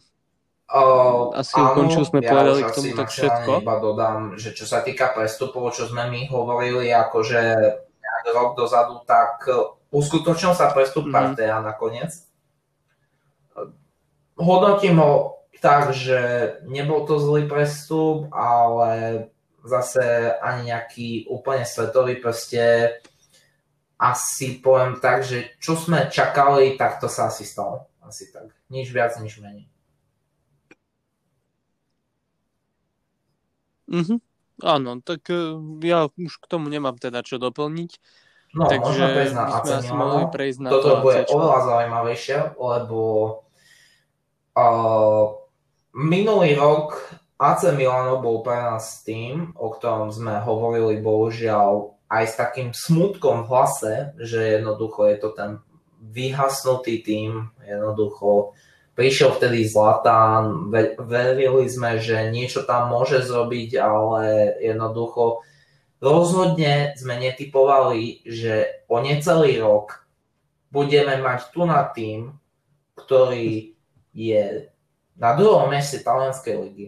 [0.67, 3.63] Uh, asi ukončil sme ja povedali k tomu tak všetko.
[3.63, 7.43] Iba dodám, že čo sa týka prestupov, čo sme my hovorili, akože
[8.35, 9.47] rok dozadu, tak
[9.91, 11.13] uskutočnil sa prestup mm.
[11.13, 12.13] Partea nakoniec.
[14.37, 16.21] Hodnotím ho tak, že
[16.69, 19.27] nebol to zlý prestup, ale
[19.65, 22.93] zase ani nejaký úplne svetový, proste
[23.97, 27.89] asi poviem tak, že čo sme čakali, tak to sa asi stalo.
[28.05, 28.53] Asi tak.
[28.69, 29.67] Nič viac, nič menej.
[33.89, 34.26] Mhm.
[34.65, 37.91] Áno, tak e, ja už k tomu nemám teda čo doplniť.
[38.57, 41.29] No, Takže prejsť na AC asi mohli prejsť na Toto to bude AC.
[41.29, 43.01] oveľa zaujímavejšie, lebo
[44.57, 45.25] uh,
[45.93, 46.97] minulý rok
[47.37, 53.45] AC Milano bol pre nás tým, o ktorom sme hovorili bohužiaľ aj s takým smutkom
[53.45, 55.51] v hlase, že jednoducho je to ten
[56.01, 58.57] vyhasnutý tým, jednoducho
[58.97, 60.73] prišiel vtedy Zlatán,
[61.05, 65.45] verili sme, že niečo tam môže zrobiť, ale jednoducho
[66.01, 70.09] rozhodne sme netypovali, že o necelý rok
[70.73, 72.33] budeme mať tu na tým,
[72.97, 73.77] ktorý
[74.17, 74.73] je
[75.21, 76.87] na druhom meste talianskej ligy.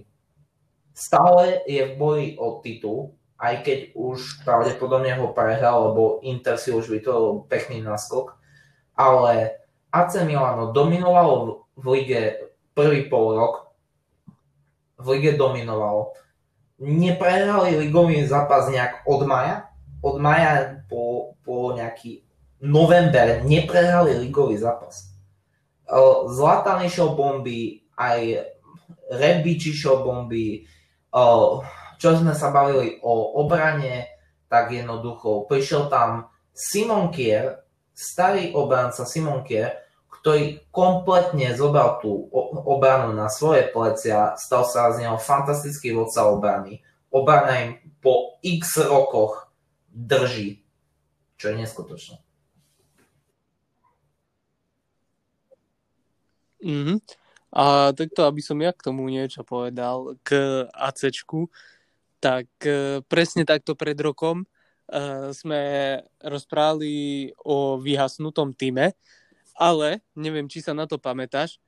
[0.96, 6.74] Stále je v boji o titul, aj keď už pravdepodobne ho prehral, lebo Inter si
[6.74, 8.34] už vytvoril pekný náskok,
[8.98, 9.62] ale
[9.94, 13.70] AC Milano dominovalo v lige prvý pol rok,
[14.98, 16.10] v lige dominovalo.
[16.78, 19.70] Neprehrali ligový zápas nejak od maja,
[20.02, 22.22] od maja po, po nejaký
[22.62, 25.14] november neprehrali ligový zápas.
[26.34, 28.46] Zlatan išiel bomby, aj
[29.08, 30.66] Rebič išiel bomby,
[31.98, 34.06] čo sme sa bavili o obrane,
[34.46, 39.87] tak jednoducho prišiel tam Simon Kier, starý obranca Simon Kier,
[40.20, 42.26] ktorý kompletne zobral tú
[42.66, 46.82] obranu na svoje plecia, stal sa z neho fantastický vodca obrany.
[47.08, 47.70] Obrana im
[48.02, 49.48] po x rokoch
[49.88, 50.62] drží,
[51.38, 52.16] čo je neskutočné.
[56.58, 56.98] Mm-hmm.
[57.54, 61.48] A takto, aby som ja k tomu niečo povedal, k ACčku,
[62.18, 65.62] tak e, presne takto pred rokom uh, sme
[66.18, 68.98] rozprávali o vyhasnutom týme,
[69.58, 71.58] ale neviem, či sa na to pamätáš,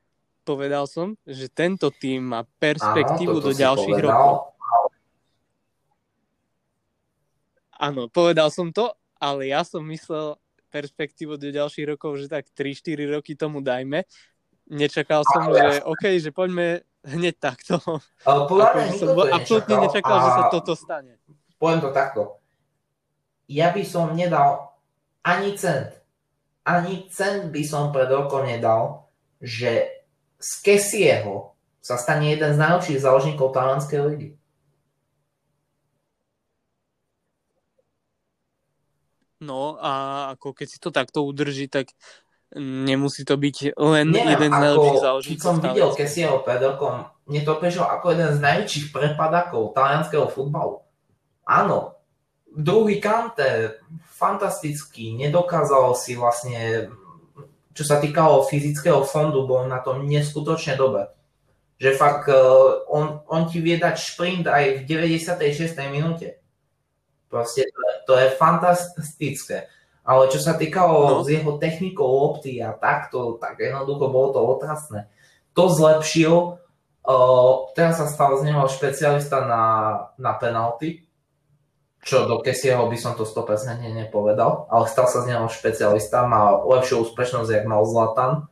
[0.47, 4.09] povedal som, že tento tým má perspektívu Áno, do ďalších povedal.
[4.09, 4.33] rokov.
[7.81, 10.39] Áno, povedal som to, ale ja som myslel
[10.71, 14.07] perspektívu do ďalších rokov, že tak 3-4 roky tomu dajme.
[14.71, 17.81] Nečakal som, ale že OK, že poďme hneď takto.
[18.23, 20.23] Ale podľa mňa som absolútne nečakal, a...
[20.23, 21.19] že sa toto stane.
[21.59, 22.39] Poviem to takto.
[23.51, 24.79] Ja by som nedal
[25.21, 26.00] ani cent
[26.65, 29.09] ani cent by som pred rokom nedal,
[29.41, 29.89] že
[30.37, 34.29] z Kesieho sa stane jeden z najlepších záložníkov talianskej ligy.
[39.41, 39.93] No a
[40.37, 41.89] ako keď si to takto udrží, tak
[42.61, 45.41] nemusí to byť len Neviem, jeden z najlepších záložníkov.
[45.41, 50.29] Keď som videl Kesieho pred rokom, mne to prišlo ako jeden z najväčších prepadákov talianského
[50.29, 50.85] futbalu.
[51.41, 51.97] Áno,
[52.51, 56.91] druhý Kante, fantastický, nedokázal si vlastne,
[57.71, 61.07] čo sa týkalo fyzického fondu, bol na tom neskutočne dobre.
[61.81, 62.37] Že fakt, e,
[62.91, 65.73] on, on ti vie dať šprint aj v 96.
[65.89, 66.37] minúte.
[67.31, 69.71] Proste to, to je fantastické.
[70.05, 71.23] Ale čo sa týkalo no.
[71.23, 75.07] s jeho technikou lopty a takto, tak jednoducho bolo to otrasné.
[75.55, 76.57] To zlepšil,
[77.07, 79.63] uh, teraz sa stal z neho špecialista na,
[80.17, 81.05] na penalty,
[82.01, 86.57] čo do Kesieho by som to 100% nepovedal, ale stal sa z neho špecialista, má
[86.65, 88.49] lepšiu úspešnosť, jak mal Zlatan,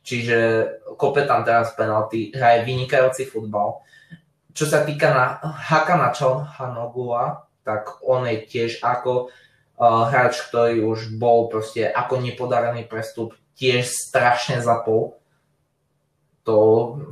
[0.00, 3.84] čiže kope tam teraz penalty, hraje vynikajúci futbal.
[4.56, 11.20] Čo sa týka na Hakana Čalhanogua, tak on je tiež ako uh, hráč, ktorý už
[11.20, 15.20] bol proste ako nepodarený prestup, tiež strašne zapol.
[16.48, 16.56] To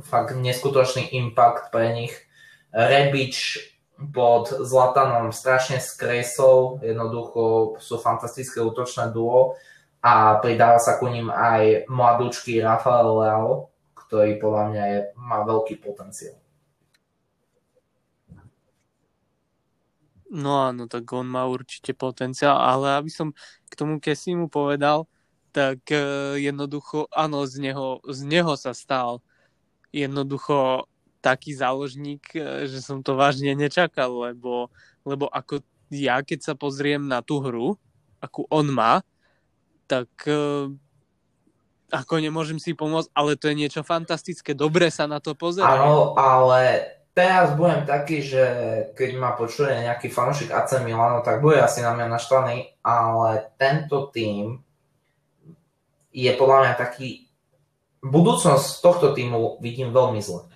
[0.01, 2.15] fakt neskutočný impact pre nich.
[2.73, 3.59] Rebič
[3.95, 9.55] pod Zlatanom strašne skresol, jednoducho sú fantastické útočné duo
[10.03, 15.79] a pridáva sa ku ním aj mladúčky Rafael Leao, ktorý podľa mňa je, má veľký
[15.79, 16.37] potenciál.
[20.35, 23.31] No áno, tak on má určite potenciál, ale aby som
[23.71, 25.07] k tomu Kesimu povedal,
[25.55, 29.23] tak e, jednoducho, áno, z neho, z neho sa stal
[29.95, 30.91] jednoducho
[31.25, 34.69] taký záložník, e, že som to vážne nečakal, lebo,
[35.01, 37.73] lebo ako ja, keď sa pozriem na tú hru,
[38.21, 39.01] akú on má,
[39.89, 40.69] tak e,
[41.89, 45.81] ako nemôžem si pomôcť, ale to je niečo fantastické, dobre sa na to pozerá.
[45.81, 48.43] Áno, ale teraz budem taký, že
[48.93, 54.13] keď ma počuje nejaký fanúšik AC Milano, tak bude asi na mňa naštvaný, ale tento
[54.13, 54.61] tým
[56.13, 57.25] je podľa mňa taký...
[58.05, 60.54] Budúcnosť tohto týmu vidím veľmi zle.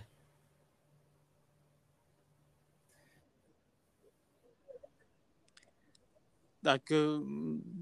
[6.59, 7.19] Tak eh,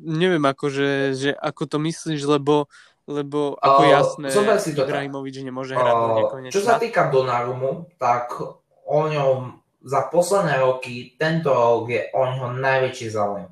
[0.05, 2.69] neviem, akože, že ako to myslíš, lebo,
[3.09, 4.27] lebo ako uh, jasné,
[4.61, 6.53] si to Ibrahimovič nemôže hrať uh.
[6.53, 8.37] Čo sa týka Donarumu, tak
[8.87, 13.49] o ňom za posledné roky, tento rok je o ňo najväčší záujem.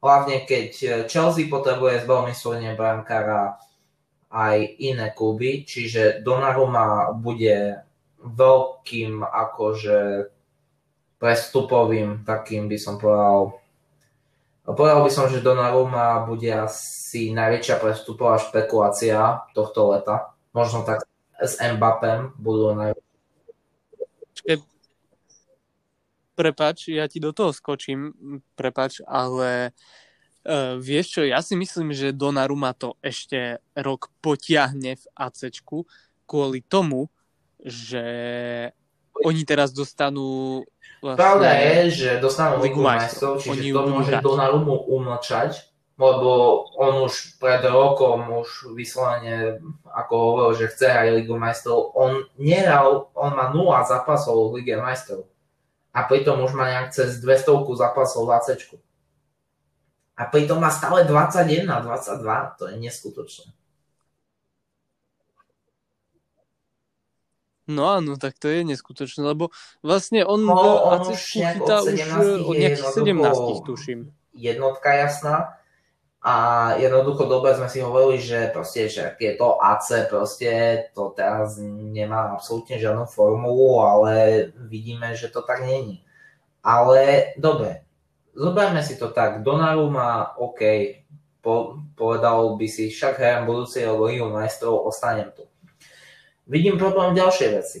[0.00, 0.70] Hlavne keď
[1.10, 3.58] Chelsea potrebuje zbavný svojne brankára
[4.30, 7.82] aj iné kluby, čiže Donnarumma bude
[8.20, 10.30] veľkým akože
[11.16, 13.56] prestupovým takým by som povedal
[14.66, 20.34] Povedal by som, že Donnarumma bude asi najväčšia prestupová špekulácia tohto leta.
[20.50, 21.06] Možno tak
[21.38, 23.06] s Mbappem budú najväčšie
[26.36, 28.12] prepač, ja ti do toho skočím,
[28.52, 29.72] prepač, ale
[30.44, 35.88] uh, vieš čo, ja si myslím, že Donnarumma to ešte rok potiahne v ACčku
[36.28, 37.08] kvôli tomu,
[37.64, 38.04] že
[39.24, 40.60] oni teraz dostanú
[41.00, 45.62] vlastne Pravda je, že dostanú Ligu majstrov, čiže to môže Donnarummu umlčať,
[45.96, 52.28] lebo on už pred rokom už vyslovene, ako hovoril, že chce aj Ligu majstrov, on
[52.36, 55.24] nehral, on má 0 zápasov v Lige majstrov
[55.96, 58.76] a pritom už má nejak cez 200 zápasov v ACčku.
[60.16, 63.48] A pritom má stále 21, 22, to je neskutočné.
[67.66, 69.50] No áno, tak to je neskutočné, lebo
[69.82, 70.66] vlastne on no, v
[71.02, 71.98] ACčku chytá už
[72.46, 74.00] od nejakých 17, tuším.
[74.38, 75.56] Jednotka jasná,
[76.26, 76.34] a
[76.82, 80.50] jednoducho dobre sme si hovorili, že proste, že je to AC, proste
[80.90, 86.02] to teraz nemá absolútne žiadnu formulu, ale vidíme, že to tak není.
[86.66, 87.86] Ale dobre,
[88.34, 90.60] zoberme si to tak, má OK,
[91.38, 95.45] po, povedal by si, však hrajem budúci rok Ligu majstrov, ostanem tu.
[96.46, 97.78] Vidím problém v ďalšej veci.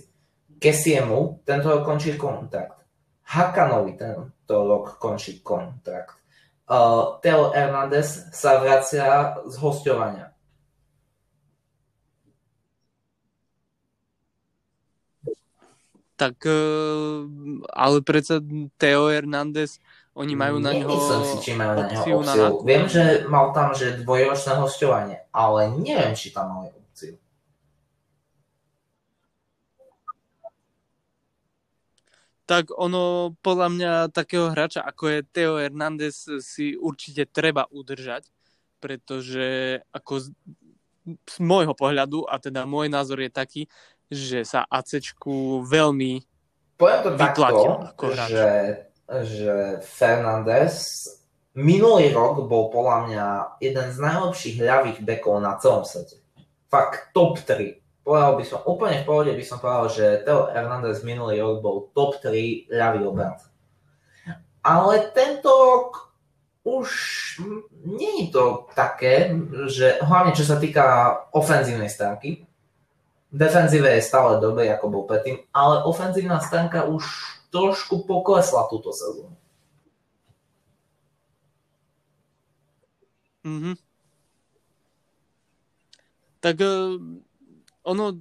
[0.58, 2.82] Kesiemu tento rok končí kontrakt.
[3.26, 6.26] Hakanovi tento rok končí kontrakt
[6.70, 10.34] uh, Teo Hernandez sa vracia z hostovania.
[16.16, 17.28] Tak, uh,
[17.76, 18.40] ale predsa
[18.80, 19.76] Teo Hernandez,
[20.16, 22.24] oni majú na neho Nemyslím si, či majú na neho opciu.
[22.24, 27.20] Na Viem, že mal tam že dvojročné hostovanie, ale neviem, či tam mali opciu.
[32.46, 38.30] Tak ono podľa mňa takého hráča ako je Teo Hernández si určite treba udržať,
[38.78, 40.26] pretože ako z,
[41.26, 43.62] z môjho pohľadu, a teda môj názor je taký,
[44.06, 46.22] že sa ACčku veľmi
[46.78, 48.30] Poviem to takto, ako hráč.
[48.30, 48.50] že,
[49.26, 50.74] že Fernández
[51.56, 53.26] minulý rok bol podľa mňa
[53.64, 56.20] jeden z najlepších ľavých bekov na celom svete.
[56.68, 61.02] Fakt top 3 povedal by som, úplne v pohode by som povedal, že Teo Hernández
[61.02, 63.50] minulý rok bol top 3 ľavý obranca.
[64.62, 66.14] Ale tento rok
[66.62, 66.88] už
[67.82, 69.34] nie je to také,
[69.66, 72.46] že hlavne čo sa týka ofenzívnej stránky,
[73.34, 77.02] defenzíve je stále dobrý, ako bol predtým, ale ofenzívna stránka už
[77.50, 79.34] trošku poklesla túto sezónu.
[83.46, 83.74] Mm-hmm.
[86.42, 86.56] Tak
[87.86, 88.18] ono,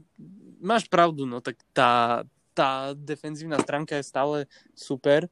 [0.62, 2.22] máš pravdu, no tak tá,
[2.54, 4.38] tá defenzívna stránka je stále
[4.78, 5.26] super,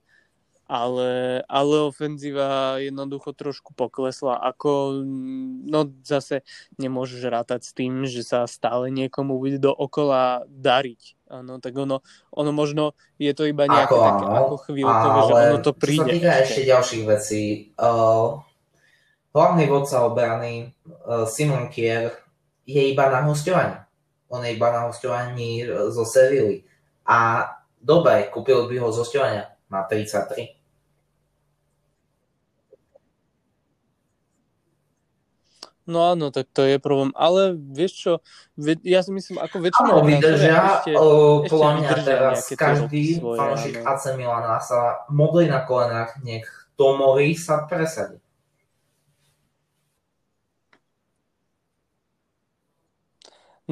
[0.64, 4.42] ale, ale ofenzíva jednoducho trošku poklesla.
[4.42, 5.06] Ako,
[5.70, 6.42] no zase
[6.82, 11.30] nemôžeš rátať s tým, že sa stále niekomu bude okola dariť.
[11.34, 15.58] Ano, tak ono, ono možno je to iba nejaké ako, také ako chvíľkové, že ono
[15.62, 16.10] to príde.
[16.10, 17.44] Sa týka ešte ďalších vecí,
[17.78, 18.38] uh,
[19.34, 20.74] hlavný vodca obrany
[21.06, 22.14] uh, Simon Kier
[22.64, 23.84] je iba na hostovaní
[24.34, 26.66] on je iba na hostovaní zo Sevily.
[27.06, 27.46] A
[27.78, 29.54] dobre, kúpil by ho z hostovania.
[29.70, 30.58] Má 33.
[35.84, 37.12] No áno, tak to je problém.
[37.12, 38.12] Ale vieš čo,
[38.88, 39.92] ja si myslím, ako väčšina...
[39.92, 40.92] Áno, vydržia, ešte,
[41.52, 46.48] podľa mňa teraz každý fanúšik AC Milana sa modlí na kolenách, nech
[46.80, 48.23] Tomovi sa presadí.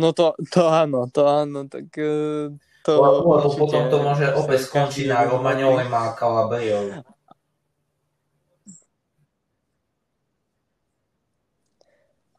[0.01, 2.49] No to, to áno, to áno, tak e,
[2.81, 2.91] to...
[2.97, 7.05] Lebo potom to môže opäť skončiť na Romaňovi a Calabriovi.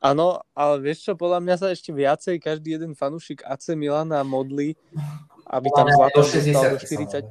[0.03, 4.75] Áno, ale vieš čo, podľa mňa sa ešte viacej každý jeden fanúšik AC Milana modlí,
[5.47, 7.31] aby tam Zlatan dostal do 45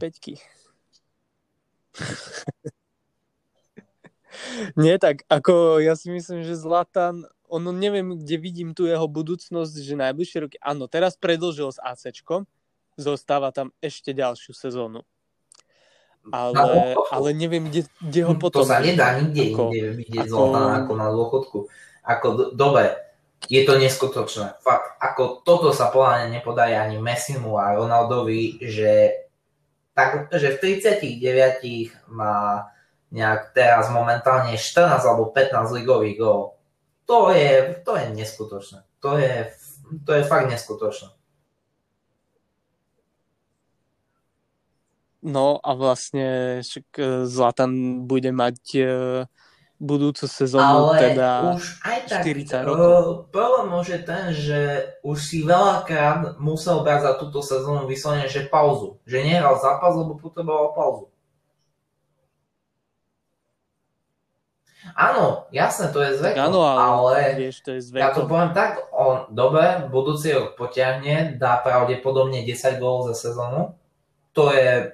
[4.79, 9.75] Nie, tak ako ja si myslím, že Zlatan, ono neviem, kde vidím tu jeho budúcnosť,
[9.75, 12.47] že najbližšie roky, áno, teraz predlžil s ACčkom,
[12.95, 15.03] zostáva tam ešte ďalšiu sezónu.
[16.29, 18.61] Ale, ale neviem, kde, kde ho potom...
[18.61, 20.37] To sa nedá nikde ako, inde vidieť ako...
[20.37, 21.57] Zlatan ako na dôchodku.
[22.05, 22.93] Ako, dobre,
[23.49, 24.61] je to neskutočné.
[24.61, 29.17] Fakt, ako toto sa podľa nepodarí ani Messimu a Ronaldovi, že,
[29.97, 32.69] tak, že v 39 má
[33.09, 36.60] nejak teraz momentálne 14 alebo 15 ligových gólov.
[37.11, 38.87] To je, to je neskutočné.
[39.03, 39.51] To je,
[40.07, 41.11] to je fakt neskutočné.
[45.21, 48.81] No a vlastne e, Zlatan bude mať e,
[49.81, 52.79] budúcu sezónu Ale teda už aj tak, 40 rokov.
[52.79, 58.45] Uh, problém môže ten, že už si veľakrát musel brať za túto sezónu vyslovene, že
[58.45, 59.01] pauzu.
[59.09, 61.09] Že nehral zápas, lebo potreboval pauzu.
[64.97, 66.33] Áno, jasné, to je zvek.
[66.41, 68.01] Áno, ale, ale vieš, to je zvekom.
[68.01, 73.77] Ja to poviem tak, on dobre, budúci rok potiahne, dá pravdepodobne 10 gólov za sezónu.
[74.33, 74.89] To je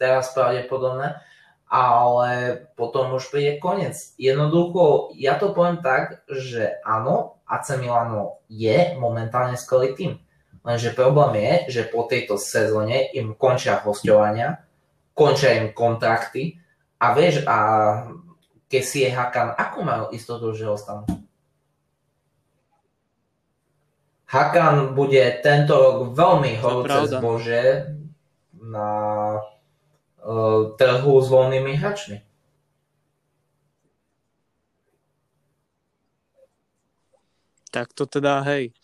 [0.00, 1.22] teraz pravdepodobné
[1.68, 4.16] ale potom už príde koniec.
[4.16, 10.12] Jednoducho, ja to poviem tak, že áno, AC Milano je momentálne skvelý tým.
[10.64, 14.64] Lenže problém je, že po tejto sezóne im končia hostovania,
[15.12, 16.56] končia im kontrakty
[17.00, 17.56] a vieš, a
[18.68, 21.08] keď si je Hakan, akú majú istotu, že ostanú?
[24.28, 27.96] Hakan bude tento rok veľmi horúce zbože
[28.52, 28.90] na
[30.20, 32.20] uh, trhu s voľnými hráčmi.
[37.72, 38.76] Tak to teda, hej.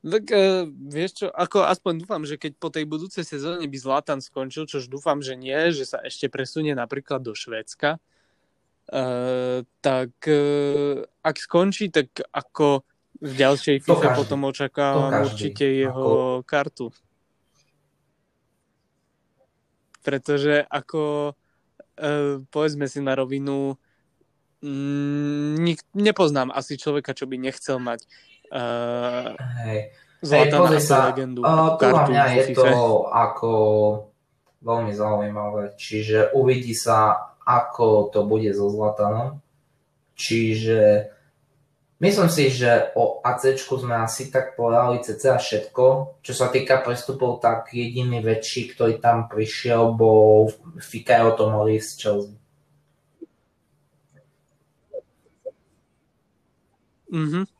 [0.00, 4.24] Tak uh, vieš čo, ako aspoň dúfam, že keď po tej budúcej sezóne by Zlatan
[4.24, 8.00] skončil, čož dúfam, že nie, že sa ešte presunie napríklad do Švédska,
[8.92, 12.82] uh, tak uh, ak skončí, tak ako
[13.20, 16.48] v ďalšej FIFA potom očakávam určite jeho ako...
[16.48, 16.88] kartu
[20.00, 21.32] pretože ako
[21.96, 23.76] e, povedzme si na rovinu
[24.64, 28.00] mm, nik, nepoznám asi človeka, čo by nechcel mať
[28.48, 28.60] e,
[29.68, 29.80] Hej.
[30.20, 31.40] Zlatana hey, sa, legendu.
[31.40, 32.68] Uh, kartu mňa je to
[33.08, 33.52] ako
[34.60, 35.72] veľmi zaujímavé.
[35.80, 39.42] Čiže uvidí sa, ako to bude so Zlatanom.
[40.14, 41.10] Čiže
[42.00, 46.16] Myslím si, že o AC sme asi tak povedali cca všetko.
[46.24, 50.48] Čo sa týka prestupov, tak jediný väčší, ktorý tam prišiel, bol
[50.80, 52.40] Fikayo Tomori z Chelsea.
[57.12, 57.59] Mhm.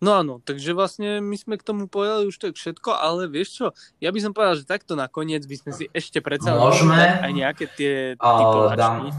[0.00, 3.66] No áno, takže vlastne my sme k tomu povedali už tak všetko, ale vieš čo,
[4.00, 7.64] ja by som povedal, že takto nakoniec by sme si ešte predsa Môžeme, aj nejaké
[7.68, 8.80] tie typovačky.
[8.80, 9.12] Dám,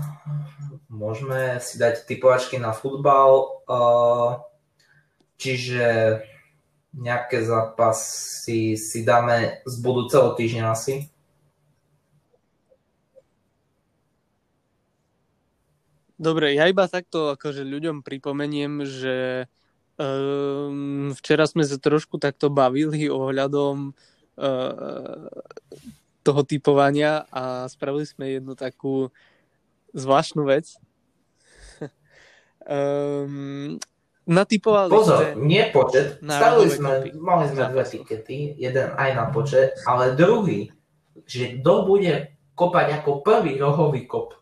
[0.90, 3.62] môžeme si dať typovačky na futbal,
[5.38, 6.18] čiže
[6.98, 11.14] nejaké zápasy si dáme z budúceho týždňa asi.
[16.22, 19.46] Dobre, ja iba takto akože ľuďom pripomeniem, že
[20.02, 25.30] um, včera sme sa trošku takto bavili ohľadom uh,
[26.22, 29.14] toho typovania a spravili sme jednu takú
[29.94, 30.74] zvláštnu vec.
[32.66, 33.78] um,
[34.26, 35.42] natypovali Pozor, ste...
[35.42, 36.18] nie počet.
[36.22, 37.10] Stavili sme, kopy.
[37.18, 40.74] mali sme dve tikety, jeden aj na počet, ale druhý,
[41.26, 44.41] že kto bude kopať ako prvý rohový kop.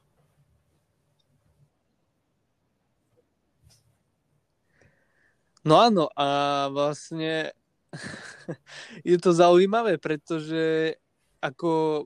[5.68, 7.52] No áno, a vlastne
[9.10, 10.96] je to zaujímavé, pretože
[11.44, 12.06] ako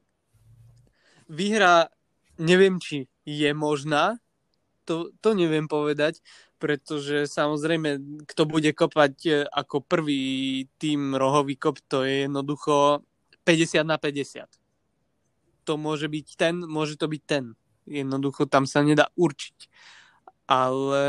[1.29, 1.89] vyhra,
[2.41, 4.17] neviem, či je možná,
[4.83, 6.19] to, to neviem povedať,
[6.59, 13.03] pretože samozrejme, kto bude kopať e, ako prvý tým rohový kop, to je jednoducho
[13.43, 14.47] 50 na 50.
[15.67, 17.55] To môže byť ten, môže to byť ten.
[17.83, 19.67] Jednoducho tam sa nedá určiť.
[20.47, 21.05] Ale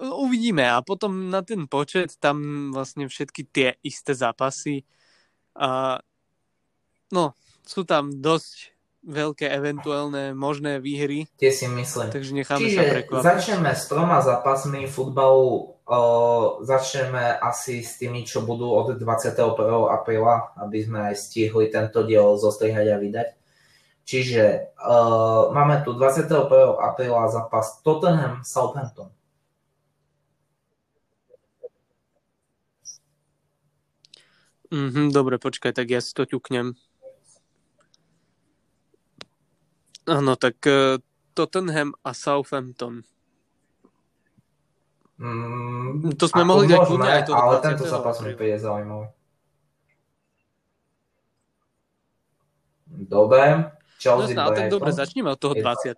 [0.00, 4.84] uvidíme a potom na ten počet tam vlastne všetky tie isté zápasy
[5.56, 6.00] a
[7.10, 7.32] no,
[7.64, 8.76] sú tam dosť
[9.06, 11.30] veľké eventuálne možné výhry.
[11.38, 12.10] Tie si myslím.
[12.10, 13.22] Takže necháme Čiže sa prekvapiť.
[13.22, 15.78] začneme s troma zápasmi futbalu.
[15.86, 15.98] O,
[16.66, 19.38] začneme asi s tými, čo budú od 21.
[19.86, 23.28] apríla, aby sme aj stihli tento diel zostrihať a vydať.
[24.06, 26.46] Čiže uh, máme tu 21.
[26.78, 29.10] apríla zápas Tottenham Southampton.
[34.76, 36.76] Mm-hmm, dobre, počkaj, tak ja si to ťuknem.
[40.04, 41.00] Áno, tak uh,
[41.32, 43.08] Tottenham a Southampton.
[45.16, 49.08] Mm, to sme mohli dať kľudne aj to Ale tento zápas mi príde zaujímavý.
[53.08, 53.72] Dobre.
[53.96, 55.96] Chelsea no, ale tak dobre, začneme od toho 20.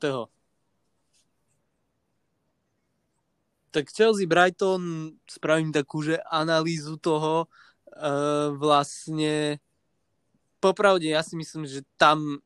[3.75, 7.51] Tak Chelsea Brighton spravím takú, že analýzu toho
[7.99, 9.59] uh, vlastne
[10.63, 12.43] popravde ja si myslím, že tam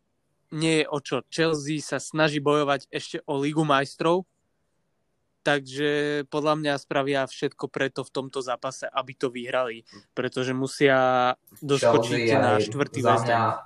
[0.52, 1.24] nie je o čo.
[1.32, 4.28] Chelsea sa snaží bojovať ešte o Ligu majstrov,
[5.42, 11.32] takže podľa mňa spravia všetko preto v tomto zápase, aby to vyhrali, pretože musia
[11.64, 13.00] doskočiť na štvrtý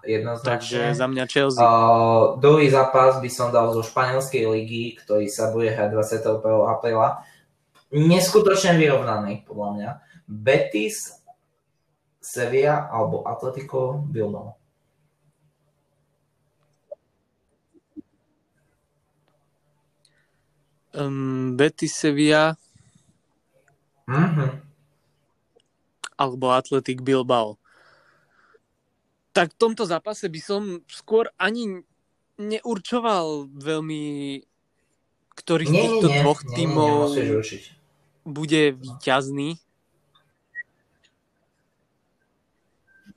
[0.06, 0.40] jednoznačne.
[0.40, 1.60] Takže za mňa Chelsea.
[1.60, 5.90] Uh, druhý zápas by som dal zo španielskej ligy, ktorý sa bude hrať
[6.22, 6.70] 21.
[6.70, 7.26] apríla.
[7.90, 9.90] Neskutočne vyrovnaný, podľa mňa.
[10.26, 11.22] Betis,
[12.26, 14.58] Sevilla alebo Atletico Bilbao.
[20.96, 22.56] um, Betis Sevilla
[24.08, 24.50] mm-hmm.
[26.16, 27.60] alebo Atletic Bilbao.
[29.36, 31.84] Tak v tomto zápase by som skôr ani
[32.40, 34.40] neurčoval veľmi,
[35.36, 37.12] ktorý z týchto dvoch tímov
[38.24, 39.60] bude víťazný.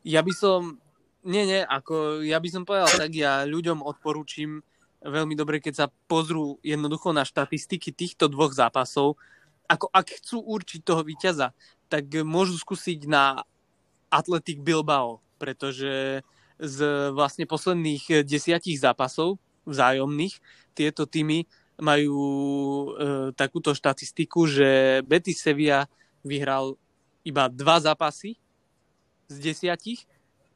[0.07, 0.79] Ja by som,
[1.27, 4.63] nie, nie, ako ja by som povedal tak, ja ľuďom odporúčim
[5.03, 9.15] veľmi dobre, keď sa pozrú jednoducho na štatistiky týchto dvoch zápasov.
[9.69, 11.55] Ako ak chcú určiť toho víťaza,
[11.87, 13.43] tak môžu skúsiť na
[14.09, 16.25] Athletic Bilbao, pretože
[16.59, 16.77] z
[17.15, 20.35] vlastne posledných desiatich zápasov vzájomných
[20.75, 21.47] tieto týmy
[21.79, 22.87] majú e,
[23.39, 25.87] takúto štatistiku, že Betis Sevilla
[26.27, 26.75] vyhral
[27.23, 28.35] iba dva zápasy
[29.29, 30.03] z desiatich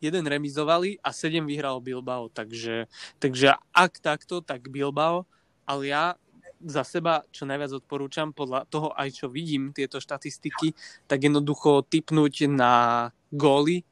[0.04, 2.28] jeden remizovali a sedem vyhral Bilbao.
[2.28, 2.92] Takže,
[3.24, 5.24] takže ak takto, tak Bilbao,
[5.64, 6.20] ale ja
[6.64, 10.76] za seba čo najviac odporúčam, podľa toho aj čo vidím tieto štatistiky,
[11.08, 13.84] tak jednoducho typnúť na góly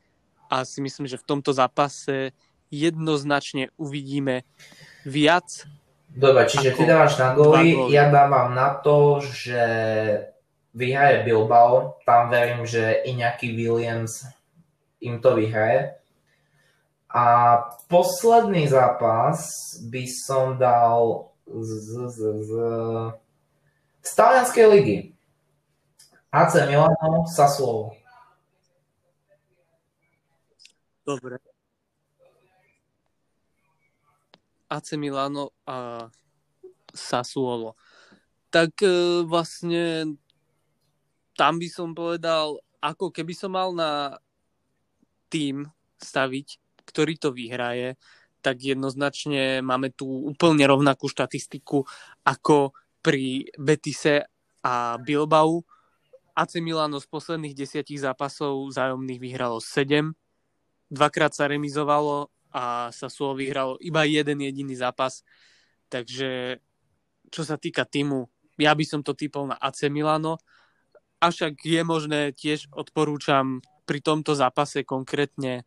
[0.52, 2.36] a si myslím, že v tomto zápase
[2.72, 4.48] jednoznačne uvidíme
[5.04, 5.68] viac.
[6.12, 9.64] Dobre, čiže ty dávaš na góly, góly, ja dávam na to, že
[10.76, 14.28] vyhraje Bilbao, tam verím, že i nejaký Williams
[15.02, 15.97] im to vyhraje.
[17.12, 17.58] A
[17.91, 19.43] posledný zápas
[19.91, 21.72] by som dal z,
[22.08, 22.52] z, z,
[23.99, 24.97] z talianskej ligy.
[26.32, 27.91] AC Milano, Sassuolo.
[31.04, 31.36] Dobre.
[34.72, 36.08] AC Milano a
[36.95, 37.76] Sassuolo.
[38.47, 40.16] Tak e, vlastne
[41.36, 44.16] tam by som povedal, ako keby som mal na
[45.32, 46.48] tým staviť,
[46.84, 47.96] ktorý to vyhraje,
[48.44, 51.88] tak jednoznačne máme tu úplne rovnakú štatistiku
[52.26, 54.28] ako pri Betise
[54.66, 55.64] a Bilbao.
[56.36, 60.16] AC Milano z posledných desiatich zápasov vzájomných vyhralo 7,
[60.90, 65.24] dvakrát sa remizovalo a Sassuolo vyhralo iba jeden jediný zápas.
[65.92, 66.60] Takže
[67.32, 68.28] čo sa týka týmu,
[68.60, 70.40] ja by som to typol na AC Milano.
[71.24, 75.64] Avšak je možné, tiež odporúčam pri tomto zápase konkrétne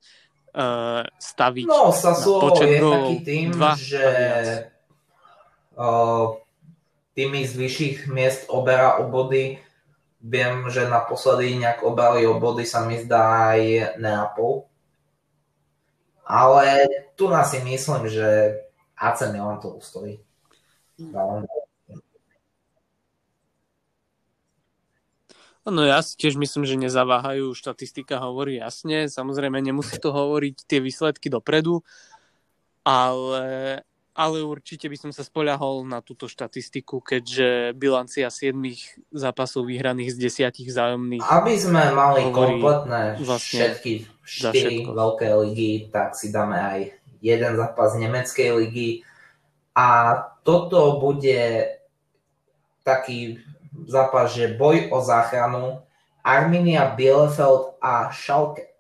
[0.55, 3.49] uh, staviť No, Sassuolo je taký tým,
[3.79, 4.07] že
[5.77, 6.39] uh,
[7.15, 9.59] tými z vyšších miest oberá o body.
[10.25, 13.61] Viem, že naposledy nejak obrali o body sa mi zdá aj
[14.01, 14.65] Neapol.
[16.25, 18.57] Ale tu nás si myslím, že
[18.97, 20.17] AC Milan to ustojí.
[20.97, 21.45] Dávam
[25.65, 30.77] No ja si tiež myslím, že nezaváhajú, štatistika hovorí jasne, samozrejme nemusí to hovoriť tie
[30.85, 31.81] výsledky dopredu,
[32.85, 33.81] ale,
[34.12, 38.61] ale určite by som sa spoľahol na túto štatistiku, keďže bilancia 7
[39.09, 41.25] zápasov vyhraných z desiatich vzájomných.
[41.25, 46.81] Aby sme mali kompletné vlastne všetky 4 veľké ligy, tak si dáme aj
[47.25, 49.01] jeden zápas nemeckej ligy
[49.73, 51.73] a toto bude
[52.85, 53.41] taký
[53.87, 55.83] zápas, že boj o záchranu
[56.25, 58.72] Arminia Bielefeld a Schalke.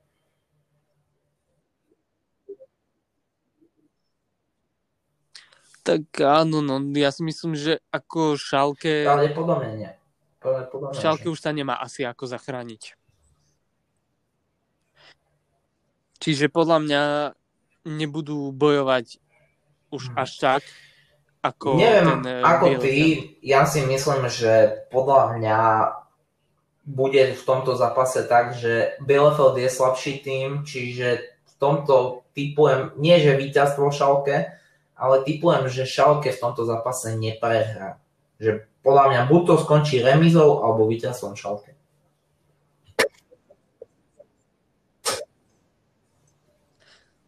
[5.84, 9.04] Tak áno, no, ja si myslím, že ako Šalke...
[9.04, 9.92] Ale podobne nie.
[10.40, 12.96] Podobne, Šalke už sa nemá asi ako zachrániť.
[16.24, 17.02] Čiže podľa mňa
[17.84, 19.20] nebudú bojovať
[19.92, 20.62] už až tak,
[21.44, 22.96] ako Neviem, ten, ako ty,
[23.44, 25.60] ja si myslím, že podľa mňa
[26.88, 33.20] bude v tomto zápase tak, že Bielefeld je slabší tým, čiže v tomto typujem, nie
[33.20, 34.56] že víťazstvo Šalke,
[34.96, 38.00] ale typujem, že Šalke v tomto zápase neprehrá.
[38.40, 41.76] Že podľa mňa buď to skončí remizou alebo víťazstvom Šalke.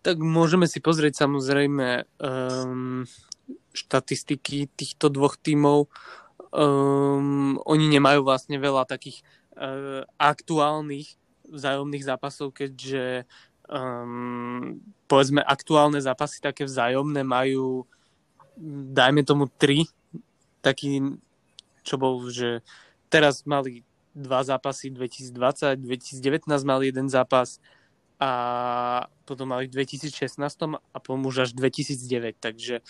[0.01, 3.03] Tak môžeme si pozrieť samozrejme um,
[3.77, 5.93] štatistiky týchto dvoch tímov.
[6.51, 9.20] Um, oni nemajú vlastne veľa takých
[9.61, 13.29] uh, aktuálnych vzájomných zápasov, keďže
[13.68, 17.85] um, povedzme aktuálne zápasy také vzájomné majú
[18.93, 19.85] dajme tomu tri
[20.64, 21.20] taký,
[21.85, 22.64] čo bol, že
[23.12, 23.85] teraz mali
[24.16, 27.61] dva zápasy 2020, 2019 mali jeden zápas
[28.16, 28.31] a
[29.29, 30.41] potom mali v 2016
[30.72, 32.81] a potom už až 2009, takže,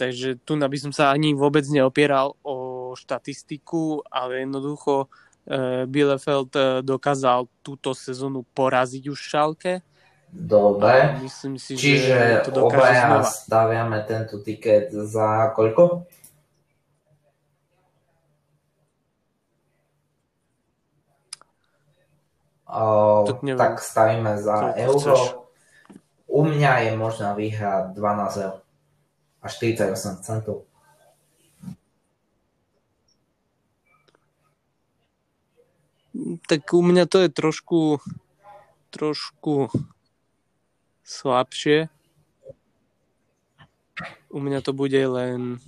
[0.00, 5.12] takže tu by som sa ani vôbec neopieral o štatistiku, ale jednoducho
[5.44, 9.84] e, Bielefeld e, dokázal túto sezónu poraziť už Šalke.
[10.32, 13.28] Dobre, myslím si, čiže že to obaja znova.
[13.28, 16.08] staviame tento tiket za koľko?
[22.70, 25.14] tak, tak stavíme za to euro.
[25.18, 25.22] Chceš.
[26.30, 28.62] U mňa je možná výhra 12 eur
[29.40, 30.68] a 48 centov.
[36.44, 37.98] Tak u mňa to je trošku
[38.90, 39.70] trošku
[41.06, 41.88] slabšie.
[44.30, 45.62] U mňa to bude len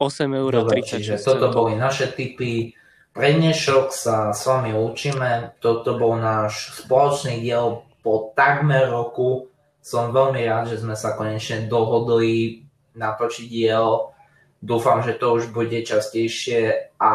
[0.00, 0.52] 8 eur.
[0.64, 2.76] Dobre, čiže toto boli naše typy
[3.16, 5.56] pre dnešok sa s vami učíme.
[5.56, 9.48] Toto bol náš spoločný diel po takmer roku.
[9.86, 12.66] Som veľmi rád, že sme sa konečne dohodli
[12.98, 14.10] natočiť diel.
[14.58, 17.12] Dúfam, že to už bude častejšie a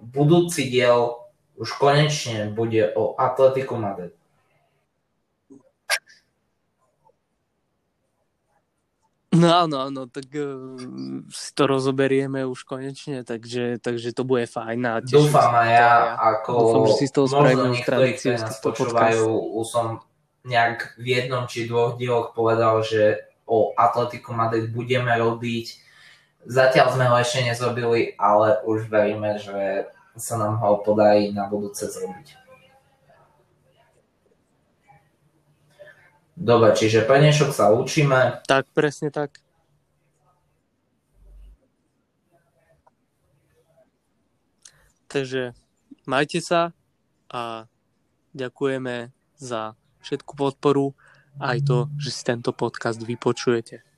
[0.00, 1.28] budúci diel
[1.60, 4.16] už konečne bude o Atletiku Madrid.
[9.32, 10.76] No áno, áno, tak uh,
[11.32, 14.80] si to rozoberieme už konečne, takže, takže to bude fajn.
[14.84, 19.24] A Dúfam aj ja, ako Dúfam, že si z toho možno niektorí, ktorí nás počúvajú,
[19.56, 19.86] už som
[20.42, 25.66] nejak v jednom či dvoch dieloch povedal, že o Atletiku Madrid budeme robiť.
[26.42, 29.86] Zatiaľ sme ho ešte nezrobili, ale už veríme, že
[30.18, 32.42] sa nám ho podarí na budúce zrobiť.
[36.34, 38.42] Dobre, čiže pre dnešok sa učíme.
[38.50, 39.38] Tak, presne tak.
[45.06, 45.52] Takže
[46.08, 46.72] majte sa
[47.28, 47.68] a
[48.32, 50.92] ďakujeme za všetku podporu
[51.40, 53.91] aj to, že si tento podcast vypočujete.